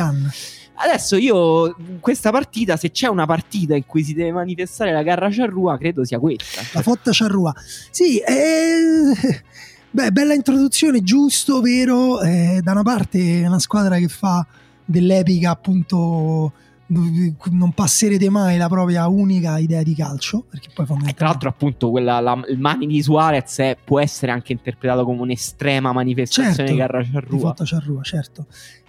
[0.81, 5.27] Adesso io, questa partita, se c'è una partita in cui si deve manifestare la garra
[5.29, 6.61] charrua, credo sia questa.
[6.71, 7.53] La fotta charrua.
[7.91, 9.11] Sì, eh,
[9.91, 12.21] beh, bella introduzione, giusto, vero.
[12.21, 14.47] eh, da una parte è una squadra che fa
[14.85, 16.53] dell'epica appunto
[16.91, 21.49] non passerete mai la propria unica idea di calcio, perché poi E tra fondamentalmente l'altro,
[21.49, 26.69] appunto, quella, la, il mani di Suarez è- può essere anche interpretato come un'estrema manifestazione
[26.75, 28.45] Certo, di fotta charrua, certo.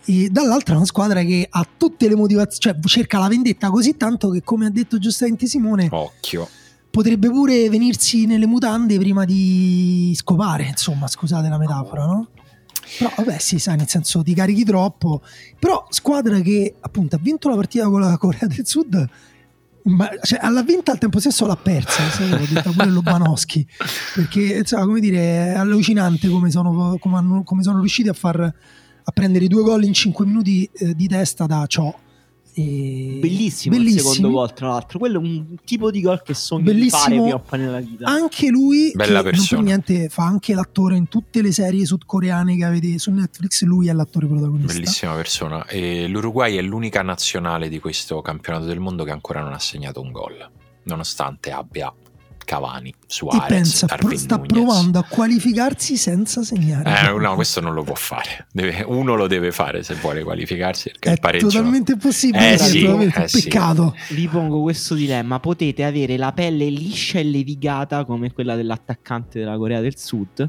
[0.06, 3.96] E dall'altra è una squadra che ha tutte le motivazioni, cioè cerca la vendetta così
[3.96, 6.48] tanto che come ha detto giustamente Simone, Occhio.
[6.90, 12.28] potrebbe pure venirsi nelle mutande prima di scopare, insomma, scusate la metafora, no?
[12.98, 15.22] Però vabbè, sì, sai, nel senso ti carichi troppo.
[15.58, 19.08] Però squadra che appunto ha vinto la partita con la Corea del Sud,
[19.84, 23.66] ma cioè, l'ha vinta al tempo stesso l'ha persa, l'ho detto pure Lobanowski,
[24.14, 28.54] perché insomma, come dire, è allucinante come sono, come hanno- come sono riusciti a far
[29.02, 31.92] a prendere due gol in 5 minuti eh, di testa da ciò.
[32.60, 33.18] E...
[33.20, 34.14] Bellissimo, il Bellissimi.
[34.14, 34.98] secondo gol, tra l'altro.
[34.98, 37.00] Quello è un tipo di gol che sogno di Bellissimo.
[37.02, 38.06] fare prima o poi nella vita.
[38.08, 39.62] anche lui Bella che non per persona.
[39.62, 43.92] niente fa anche l'attore in tutte le serie sudcoreane che avete su Netflix lui è
[43.92, 45.66] l'attore protagonista Bellissima persona.
[45.66, 50.00] E l'Uruguay è l'unica nazionale di questo campionato del mondo che ancora non ha segnato
[50.00, 50.50] un gol,
[50.84, 51.92] nonostante abbia
[52.50, 54.50] Cavani, e Suarez, pensa pro- Darwin sta Nunez.
[54.52, 58.46] provando a qualificarsi senza segnare Eh, no, questo non lo può fare.
[58.50, 61.46] Deve- uno lo deve fare se vuole qualificarsi perché è il pareggio.
[61.48, 63.42] totalmente possibile Eh sì, eh sì.
[63.44, 69.38] peccato Vi pongo questo dilemma: potete avere la pelle liscia e levigata come quella dell'attaccante
[69.38, 70.48] della Corea del Sud.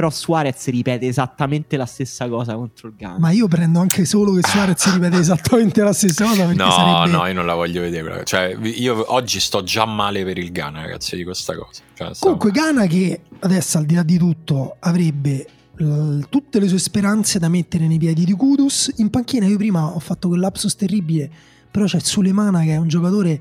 [0.00, 3.18] Però Suarez ripete esattamente la stessa cosa contro il Ghana.
[3.18, 7.10] ma io prendo anche solo che Suarez ripete esattamente la stessa cosa perché No, sarebbe
[7.16, 8.02] no, io non la voglio vedere.
[8.08, 11.82] quella- Cioè, io oggi sto già male per il Ghana, ragazzi, di questa cosa.
[11.94, 15.46] Cioè, sto- comunque Ghana che adesso al di là di tutto avrebbe
[15.76, 19.84] l- tutte le sue speranze da mettere nei piedi di Kudus in panchina io prima
[19.86, 21.30] ho fatto quel lapsus terribile
[21.70, 23.38] però c'è Sulemana che è un giocatore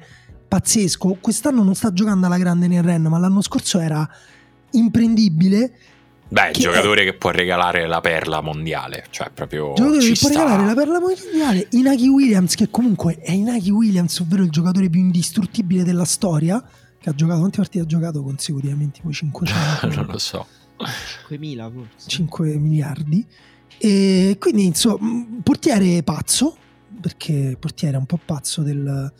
[0.47, 4.07] pazzesco quest'anno non sta giocando alla grande nel Ren ma l'anno scorso era
[4.71, 5.71] imprendibile
[6.31, 9.05] Beh, il che- giocatore che può regalare la perla mondiale.
[9.09, 9.73] Cioè, proprio.
[9.73, 10.39] giocatore ci che può sta.
[10.43, 14.99] regalare la perla mondiale Inaki Williams che comunque è Inaki Williams ovvero il giocatore più
[14.99, 16.63] indistruttibile della storia
[16.99, 20.45] che ha giocato quante partite ha giocato consecutivamente poi 500 non lo so.
[21.29, 22.09] 5.000 forse.
[22.09, 23.25] 5 miliardi
[23.77, 26.55] e quindi insomma un portiere pazzo
[27.01, 29.11] perché portiere è un po' pazzo del,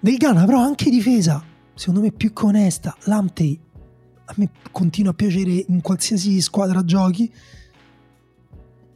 [0.00, 1.42] del Ghana però anche difesa
[1.74, 3.58] secondo me più che onesta Lamptey
[4.24, 7.32] a me continua a piacere in qualsiasi squadra giochi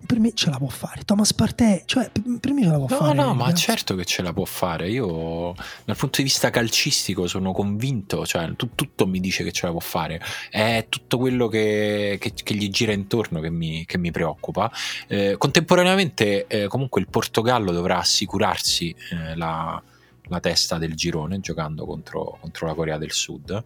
[0.06, 2.08] per me ce la può fare Thomas Partey cioè
[2.38, 3.62] per me ce la può No, fare no, ma ragazzi.
[3.64, 4.88] certo che ce la può fare.
[4.88, 5.52] Io,
[5.84, 8.24] dal punto di vista calcistico, sono convinto.
[8.24, 10.20] Cioè, tu- tutto mi dice che ce la può fare.
[10.48, 14.70] È tutto quello che, che- che gli gira intorno che mi, che mi preoccupa.
[15.08, 19.82] Eh, contemporaneamente, eh, comunque, il Portogallo dovrà assicurarsi eh, la,
[20.28, 23.64] la testa del girone giocando contro, contro la Corea del Sud.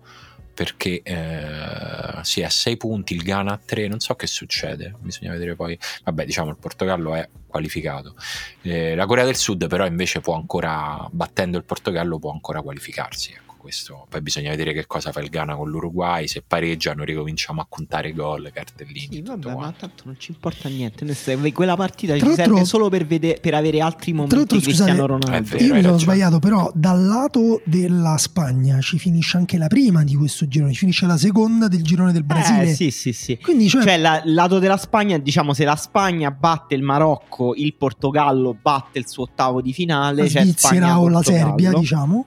[0.52, 5.32] Perché eh, è a 6 punti, il Ghana a 3, non so che succede, bisogna
[5.32, 5.78] vedere poi.
[6.04, 8.14] Vabbè, diciamo il Portogallo è qualificato.
[8.62, 13.32] Eh, la Corea del Sud però invece può ancora, battendo il Portogallo, può ancora qualificarsi.
[13.32, 14.06] Ecco, questo.
[14.08, 18.12] Poi bisogna vedere che cosa fa il Ghana con l'Uruguay, se pareggiano ricominciamo a contare
[18.12, 19.08] gol, cartellini.
[19.16, 21.06] Sì, vabbè, ma tanto non ci importa niente.
[21.52, 25.06] Quella partita Tra ci serve solo per, vede- per avere altri momenti l'altro, di Cristiano
[25.06, 25.36] Ronaldo.
[25.36, 25.64] È vero.
[25.64, 30.14] io mi sono sbagliato però dal lato della Spagna ci finisce anche la prima di
[30.14, 33.38] questo girone ci finisce la seconda del girone del Brasile Eh, sì, sì, sì.
[33.40, 37.54] quindi cioè, Cioè, la- il lato della Spagna, diciamo, se la Spagna batte il Marocco,
[37.54, 41.22] il Portogallo batte il suo ottavo di finale, la c'è Svizzera o la.
[41.22, 42.26] Serbia diciamo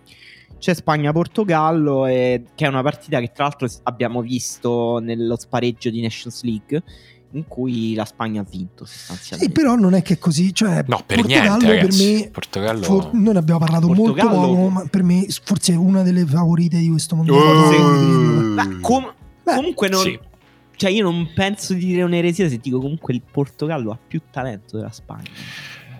[0.63, 5.99] C'è Spagna-Portogallo, e- che è una partita che tra l'altro abbiamo visto nello spareggio di
[6.01, 6.81] Nations League,
[7.31, 9.53] in cui la Spagna ha vinto Sì, sostanzialmente.
[9.53, 12.13] però non è che è così, cioè No, per Portogallo niente, per ragazzi.
[12.21, 12.81] me Portogallo...
[12.83, 16.25] fo- noi ne abbiamo parlato molto Portogallo- poco, ma per me forse è una delle
[16.25, 17.35] favorite di questo mondo.
[18.55, 20.17] Ma com- comunque non, sì.
[20.77, 24.77] Cioè, io non penso di dire un'eresia se dico comunque il Portogallo ha più talento
[24.77, 25.29] della Spagna.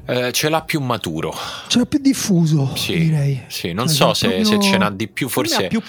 [0.06, 1.34] Eh, ce l'ha più maturo.
[1.70, 3.42] Ce l'ha più diffuso, Sì, direi.
[3.48, 5.82] sì, non Cioè, so se, proprio- se ce n'ha di più, Forse più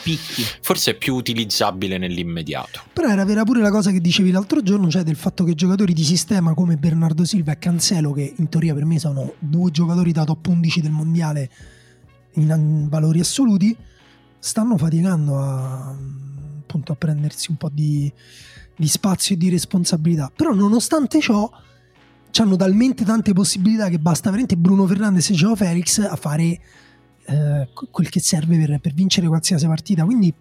[0.61, 2.81] forse è più utilizzabile nell'immediato.
[2.93, 5.93] Però era vera pure la cosa che dicevi l'altro giorno, cioè del fatto che giocatori
[5.95, 10.13] di sistema come Bernardo Silva e Cancelo, che in teoria per me sono due giocatori
[10.13, 11.51] da top 11 del mondiale
[12.35, 13.77] in in valori assoluti,
[14.39, 15.89] stanno faticando a,
[16.61, 18.13] appunto, a prendersi un po' di,
[18.77, 20.31] di spazio e di responsabilità.
[20.35, 21.51] Però nonostante ciò,
[22.43, 26.61] hanno talmente tante possibilità che basta veramente Bruno Fernandes e Joao Felix a fare
[27.27, 30.05] eh, quel che serve per, per vincere qualsiasi partita.
[30.05, 30.33] Quindi,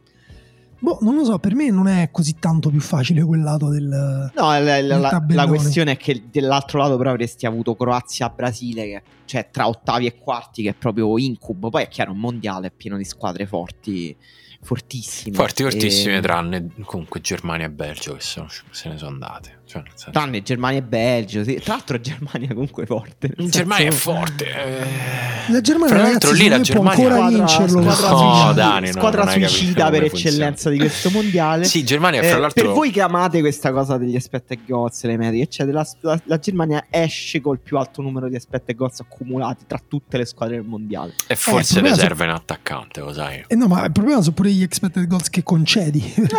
[0.80, 3.84] boh, non lo so, per me non è così tanto più facile quel lato del...
[3.84, 8.84] No, la, la- Nel la- la questione è che dell'altro lato però avresti avuto Croazia-Brasile,
[8.86, 11.70] che cioè tra ottavi e quarti, che è proprio incubo.
[11.70, 14.16] Poi è chiaro, un mondiale è pieno di squadre forti,
[14.62, 15.36] fortissime.
[15.36, 19.62] Forti, fortissime, E- tranne comunque Germania e Belgio che sono- se ne sono andate.
[19.80, 21.56] Cioè, senso- Tranne Germania e Belgio, sì.
[21.64, 23.34] Tra l'altro Germania comunque forte.
[23.38, 24.46] nel Germania è senso- forte.
[24.46, 25.52] eh.
[25.52, 27.82] La Germania, Fra l'altro, ragazzi, lì la me può Germania- ancora Squadra- vincerlo.
[27.92, 28.54] squadra No, suicida-.
[28.54, 31.64] Dani, no, squadra suicida per eccellenza di questo mondiale.
[31.66, 35.18] Sì, Germania Eh, fra l'altro per voi che amate questa cosa degli expected goals, le
[35.18, 39.66] medie, eccetera, la, la- la Germania esce col più alto numero di expected goals accumulati
[39.68, 41.14] tra tutte le squadre del mondiale.
[41.28, 43.44] e forse il le serve un attaccante, lo sai.
[43.48, 46.00] Eh no, ma il problema sono pure gli expected goals che concedi.
[46.16, 46.36] perché-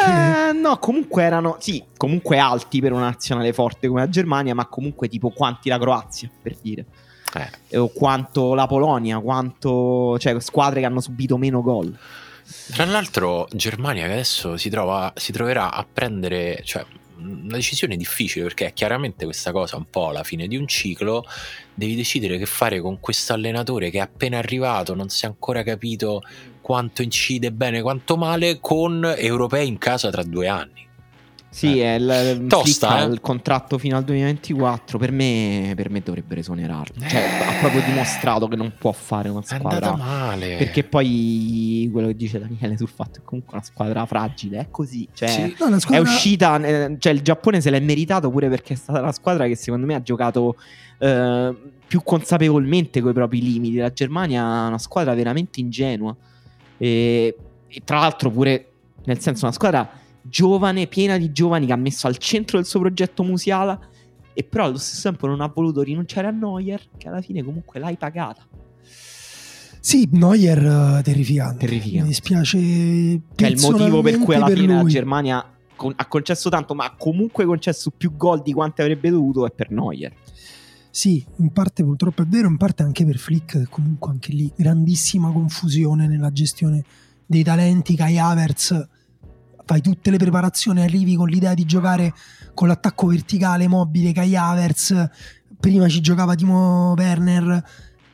[0.49, 4.67] Eh, no, comunque erano, sì, comunque alti per una nazionale forte come la Germania, ma
[4.67, 6.85] comunque tipo quanti la Croazia, per dire.
[7.71, 7.79] Eh.
[7.79, 11.97] O quanto la Polonia, quanto, cioè squadre che hanno subito meno gol.
[12.73, 16.85] Tra l'altro, Germania che adesso si, trova, si troverà a prendere, cioè,
[17.17, 21.25] una decisione difficile perché è chiaramente questa cosa un po' alla fine di un ciclo.
[21.73, 25.63] Devi decidere che fare con questo allenatore che è appena arrivato, non si è ancora
[25.63, 26.21] capito
[26.61, 30.84] quanto incide bene, quanto male, con europei in casa tra due anni.
[31.55, 31.85] Sì, Eh.
[31.85, 31.95] è
[32.33, 33.05] il, Tosta, eh?
[33.07, 34.99] il contratto fino al 2024.
[34.99, 37.01] Per me, per me dovrebbero esonerarlo.
[37.07, 37.45] Cioè, Eh.
[37.47, 39.97] ha proprio dimostrato che non può fare una È andata squadra.
[39.97, 40.57] male.
[40.57, 45.07] Perché poi quello che dice Daniele sul fatto è comunque una squadra fragile, è così.
[45.13, 45.55] Cioè, Sì.
[45.61, 48.77] No, la è squadra- uscita, eh, cioè il Giappone se l'è meritato pure perché è
[48.77, 50.57] stata la squadra che secondo me ha giocato
[50.99, 51.55] eh,
[51.87, 53.77] più consapevolmente coi propri limiti.
[53.77, 56.15] La Germania è una squadra veramente ingenua
[56.79, 57.37] e,
[57.69, 58.67] e tra l'altro pure,
[59.05, 59.89] nel senso, una squadra
[60.25, 63.79] giovane, piena di giovani che ha messo al centro del suo progetto Musiala
[64.33, 67.79] e però allo stesso tempo non ha voluto rinunciare a Neuer che alla fine comunque
[67.79, 68.47] l'hai pagata.
[69.81, 71.67] Sì, Neuer eh, terrificante.
[71.67, 72.03] Terrificante.
[72.03, 72.59] Mi dispiace.
[72.59, 74.91] Che è il motivo per cui alla personalmente fine la lui.
[74.91, 79.47] Germania con- ha concesso tanto, ma ha comunque concesso più gol di quanti avrebbe dovuto,
[79.47, 80.13] è per Neuer.
[80.91, 85.31] Sì, in parte purtroppo è vero, in parte anche per Flick, comunque anche lì grandissima
[85.33, 86.85] confusione nella gestione
[87.27, 87.95] dei talenti.
[87.95, 88.89] Kai Havertz,
[89.65, 92.13] fai tutte le preparazioni, arrivi con l'idea di giocare
[92.55, 94.13] con l'attacco verticale mobile.
[94.13, 95.09] Kai Havertz,
[95.59, 97.65] prima ci giocava Timo Werner,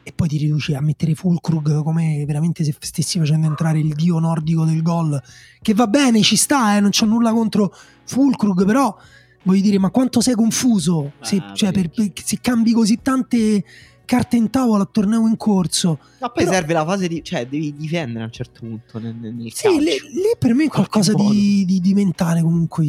[0.03, 4.19] e poi ti riduci a mettere Fulkrug come veramente se stessi facendo entrare il dio
[4.19, 5.21] nordico del gol.
[5.61, 7.75] Che va bene, ci sta, eh, non c'ho nulla contro
[8.05, 8.97] Fulkrug, però
[9.43, 13.65] voglio dire, ma quanto sei confuso se, Ah, cioè, per- per- se cambi così tante
[14.11, 16.01] carte in tavola a torneo in corso.
[16.21, 17.23] Ma poi Però- serve la fase di.
[17.23, 20.69] cioè, devi difendere a un certo punto nel, nel Sì, lì, lì per me è
[20.69, 22.85] qualcosa di, di- di mentale comunque.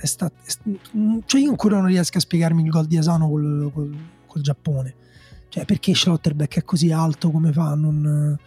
[0.00, 0.62] È stato, è st-
[1.26, 3.96] cioè io ancora non riesco a spiegarmi il gol di Asano col, col-
[4.26, 4.94] col Giappone.
[5.50, 8.38] Cioè, perché Schlotterbeck è così alto come fa a non,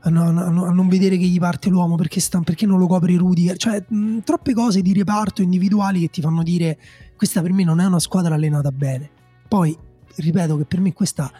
[0.00, 1.96] a non- a non- a non vedere che gli parte l'uomo?
[1.96, 3.56] Perché, sta- perché non lo copre Rudiger?
[3.56, 6.78] Cioè, mh, troppe cose di reparto individuali che ti fanno dire
[7.16, 9.10] questa per me non è una squadra allenata bene.
[9.48, 9.76] Poi,
[10.16, 11.30] ripeto che per me questa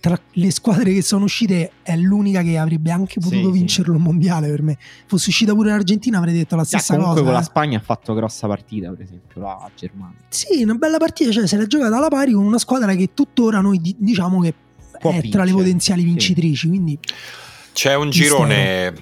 [0.00, 3.58] tra le squadre che sono uscite è l'unica che avrebbe anche Sì, potuto sì.
[3.58, 4.76] vincerlo il mondiale per me.
[5.06, 7.24] Fosse uscita pure l'Argentina avrei detto la stessa comunque cosa.
[7.24, 7.44] con la eh.
[7.44, 10.18] Spagna ha fatto grossa partita, per esempio, la Germania.
[10.28, 13.60] Sì, una bella partita, cioè se l'è giocata alla pari con una squadra che tuttora
[13.62, 14.52] noi di- diciamo che
[15.00, 16.06] Può è tra vincere, le potenziali sì.
[16.06, 16.98] vincitrici, quindi
[17.72, 18.92] C'è un girone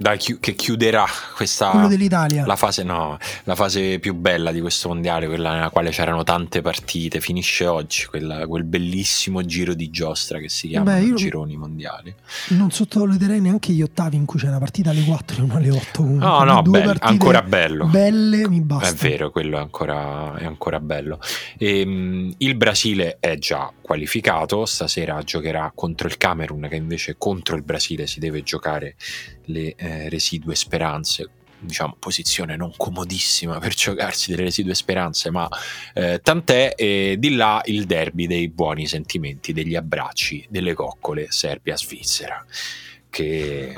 [0.00, 1.04] da che chiuderà
[1.36, 2.46] questa quello dell'Italia.
[2.46, 6.62] la fase, no, la fase più bella di questo mondiale, quella nella quale c'erano tante
[6.62, 12.14] partite, finisce oggi quella- quel bellissimo giro di giostra che si chiama Beh, gironi mondiali.
[12.48, 15.70] Non sottovaluterei neanche gli ottavi in cui c'è una partita alle 4 e una alle
[15.70, 16.02] 8.
[16.02, 16.26] comunque.
[16.26, 17.84] No, no, bello, ancora bello.
[17.84, 18.88] Belle, mi basta.
[18.88, 21.20] È vero, quello è ancora, è ancora bello.
[21.58, 27.62] Ehm, il Brasile è già qualificato, stasera giocherà contro il Camerun, che invece contro il
[27.62, 28.94] Brasile si deve giocare
[29.50, 31.28] le eh, residue speranze.
[31.62, 35.48] Diciamo, posizione non comodissima per giocarsi delle residue speranze, ma
[35.94, 36.74] eh, tant'è.
[36.76, 42.44] E di là il derby dei buoni sentimenti, degli abbracci, delle coccole Serbia-Svizzera.
[43.10, 43.74] Che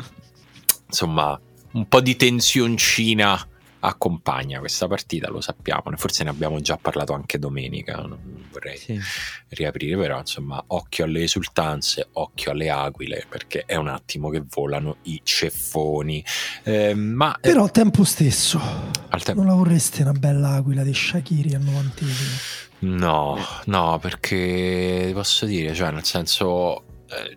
[0.86, 1.40] insomma,
[1.72, 3.48] un po' di tensioncina
[3.85, 9.01] accompagna questa partita, lo sappiamo, forse ne abbiamo già parlato anche domenica, non vorrei Sì.
[9.49, 14.99] riaprire, però insomma occhio alle esultanze, occhio alle aquile, perché è un attimo che volano
[15.03, 16.24] i ceffoni.
[16.62, 18.61] Eh, ma Però al tempo stesso,
[19.09, 19.43] al tempo...
[19.43, 22.05] non la vorreste una bella aquila di Shakiri al 90
[22.80, 26.85] No, no, perché posso dire, cioè nel senso...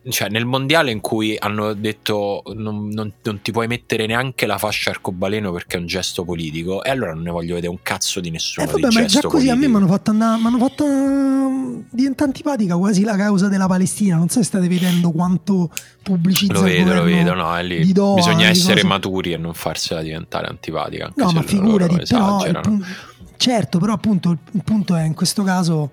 [0.04, 4.46] eh, Cioè, nel mondiale in cui hanno detto non, non- non ti puoi mettere neanche
[4.46, 7.80] la fascia arcobaleno perché è un gesto politico, e allora non ne voglio vedere un
[7.82, 9.72] cazzo di Eh nessuno vabbè, di ma gesto già così a me politico.
[9.72, 14.16] mi hanno fatto andare, mi hanno fatto mm, diventare antipatica quasi la causa della Palestina.
[14.16, 15.70] Non so se state vedendo quanto
[16.04, 17.92] pubblicizza Lo vedo, lo vedo, no, è lì.
[17.92, 21.12] Doha, Bisogna essere cose- maturi e non farsela diventare antipatica.
[21.16, 22.86] No, ma figurati, però pun-
[23.38, 25.92] certo, però appunto il, punto è in questo caso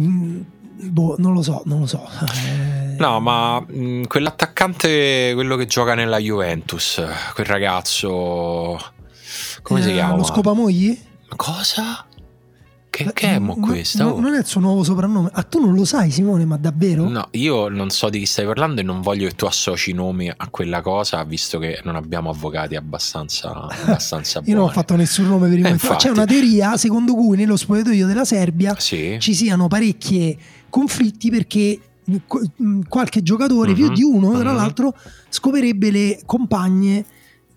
[0.00, 0.40] mm,
[0.82, 2.06] boh, non lo so, non lo so.
[2.34, 7.02] Eh, No, ma mh, quell'attaccante, quello che gioca nella Juventus,
[7.34, 8.78] quel ragazzo.
[9.62, 10.16] Come si eh, chiama?
[10.16, 10.98] Lo scopamogli?
[11.36, 12.04] Cosa?
[12.90, 14.04] Che, che è mo Ma- questa?
[14.04, 14.20] ma- Oh.
[14.20, 15.30] Non è il suo nuovo soprannome.
[15.32, 17.08] Ah, tu non lo sai, Simone, ma davvero?
[17.08, 20.28] No, io non so di chi stai parlando e non voglio che tu associ nomi
[20.28, 25.26] a quella cosa, visto che non abbiamo avvocati abbastanza, abbastanza Io non ho fatto nessun
[25.28, 25.86] nome per il Eh, momento.
[25.88, 26.18] Ma C'è infatti.
[26.18, 29.16] una teoria secondo cui nello spogliatoio della Serbia Sì.
[29.20, 30.36] ci siano parecchi
[30.70, 34.56] conflitti perché mh, qualche giocatore, Mhm, più di uno tra mhm.
[34.56, 34.94] l'altro,
[35.28, 37.04] scoperebbe le compagne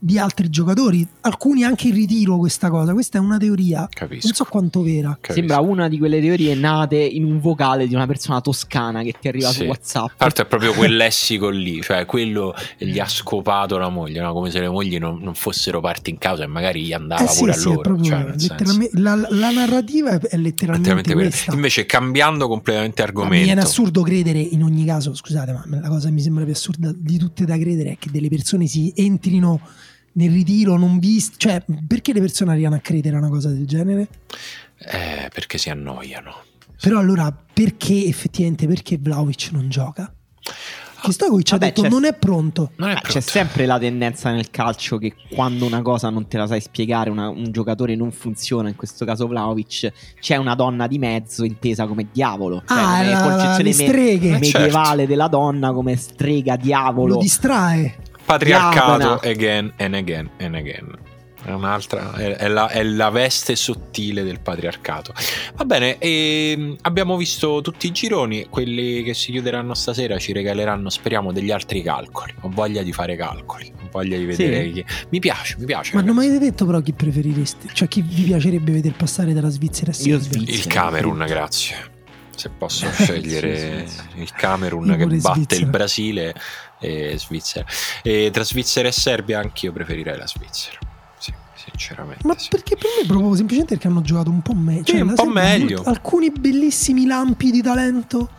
[0.05, 4.27] di altri giocatori, alcuni anche in ritiro questa cosa, questa è una teoria, Capisco.
[4.27, 5.11] non so quanto vera.
[5.11, 5.33] capisco.
[5.33, 9.29] Sembra una di quelle teorie nate in un vocale di una persona toscana che ti
[9.29, 9.59] arriva Sì.
[9.59, 10.07] su WhatsApp.
[10.07, 14.33] Tra l'altro è proprio quel lessico lì, cioè quello gli ha scopato la moglie, no?
[14.33, 17.27] come se le mogli non, non fossero parti in causa e magari gli andava Eh
[17.29, 17.81] sì, pure sì, a è loro.
[17.81, 21.53] proprio cioè, letteralmente- la, la narrativa è, è letteralmente letteralmente questa.
[21.53, 25.87] Invece cambiando completamente Ma Mi argomento, viene assurdo credere in ogni caso, scusate, ma la
[25.87, 28.91] cosa che mi sembra più assurda di tutte da credere è che delle persone si
[28.95, 29.61] entrino
[30.13, 33.65] nel ritiro non viste, cioè perché le persone arrivano a credere a una cosa del
[33.65, 34.07] genere?
[34.85, 36.33] eh, perché si annoiano.
[36.81, 40.13] Però allora perché effettivamente perché Vlaovic non gioca?
[41.01, 42.71] Che Stokovic ha detto non è pronto.
[42.77, 43.19] Non è Ma pronto.
[43.19, 47.09] c'è sempre la tendenza nel calcio che quando una cosa non te la sai spiegare,
[47.09, 49.91] una- un giocatore non funziona, in questo caso Vlaovic,
[50.21, 52.63] c'è una donna di mezzo intesa come diavolo.
[52.65, 54.27] Cioè, Ah, come la- concezione le streghe.
[54.29, 55.05] Eh, medievale certo.
[55.05, 57.15] della donna come strega, diavolo.
[57.15, 57.95] Lo distrae.
[58.25, 60.97] Patriarcato again and again and again.
[61.45, 65.13] È un'altra, è, è la, è la veste sottile del patriarcato.
[65.55, 68.47] Va bene, e abbiamo visto tutti i gironi.
[68.49, 72.33] Quelli che si chiuderanno stasera ci regaleranno, speriamo, degli altri calcoli.
[72.43, 74.71] Ho voglia di fare calcoli, ho voglia di vedere Sì.
[74.71, 74.85] chi.
[75.09, 75.93] Mi piace, mi piace.
[75.95, 76.37] Ma non mi ragazzi.
[76.37, 77.67] avete detto però chi preferireste?
[77.73, 80.39] Cioè chi vi piacerebbe vedere passare dalla Svizzera a Io Serbia?
[80.39, 80.55] Svizzera.
[80.55, 81.91] Il Camerun, grazie.
[82.35, 84.21] Se posso scegliere Sì, sì, sì.
[84.21, 85.61] il Camerun che batte Svizzera.
[85.61, 86.35] il Brasile
[86.79, 87.65] e Svizzera.
[88.01, 90.77] E tra Svizzera e Serbia anch'io preferirei la Svizzera.
[91.17, 92.25] Sì, sinceramente.
[92.27, 94.83] Ma perché per me proprio semplicemente perché hanno giocato un po' meglio.
[94.85, 95.83] Sì, un po' meglio.
[95.83, 98.29] Alcuni bellissimi lampi di talento.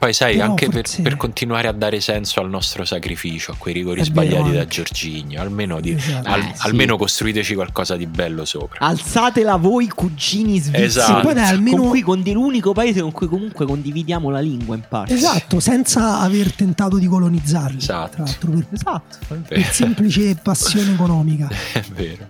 [0.00, 3.54] Poi sai, Però anche per, forse- per continuare a dare senso al nostro sacrificio, a
[3.58, 4.66] quei rigori È sbagliati vero da.
[4.66, 6.26] Giorginio, almeno, di- Esatto.
[6.26, 6.66] al- Eh, sì.
[6.66, 8.78] almeno costruiteci qualcosa di bello sopra.
[8.80, 10.84] Alzatela voi cugini svizzeri.
[10.84, 11.20] Esatto.
[11.20, 14.84] Poi dai, almeno- Con cui condi- l'unico paese con cui comunque condividiamo la lingua in
[14.88, 15.12] parte.
[15.12, 17.76] Esatto, senza aver tentato di colonizzarli.
[17.76, 18.14] Esatto.
[18.14, 19.36] Tra l'altro, per, Esatto.
[19.46, 21.46] per semplice passione economica.
[21.74, 22.26] È vero.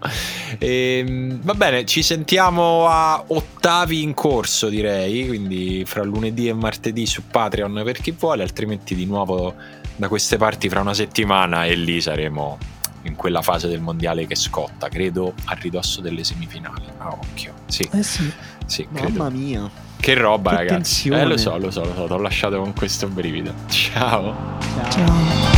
[0.58, 5.26] Ehm, va bene, ci sentiamo a ottavi in corso, direi.
[5.28, 9.54] Quindi fra lunedì e martedì su Patreon per chi vuole, altrimenti di nuovo
[9.96, 12.58] da queste parti fra una settimana e lì saremo
[13.02, 16.84] in quella fase del mondiale che scotta, credo a ridosso delle semifinali.
[16.98, 17.52] A occhio.
[17.66, 18.30] Sì, Eh sì.
[18.66, 19.18] sì, credo.
[19.18, 19.70] Mamma mia.
[19.98, 20.74] Che roba, Che ragazzi.
[21.08, 21.20] tensione.
[21.22, 23.52] Eh, lo so, lo so, lo so, ti ho lasciato con questo brivido.
[23.68, 24.34] Ciao.
[24.74, 24.90] Ciao.
[24.90, 25.49] Ciao.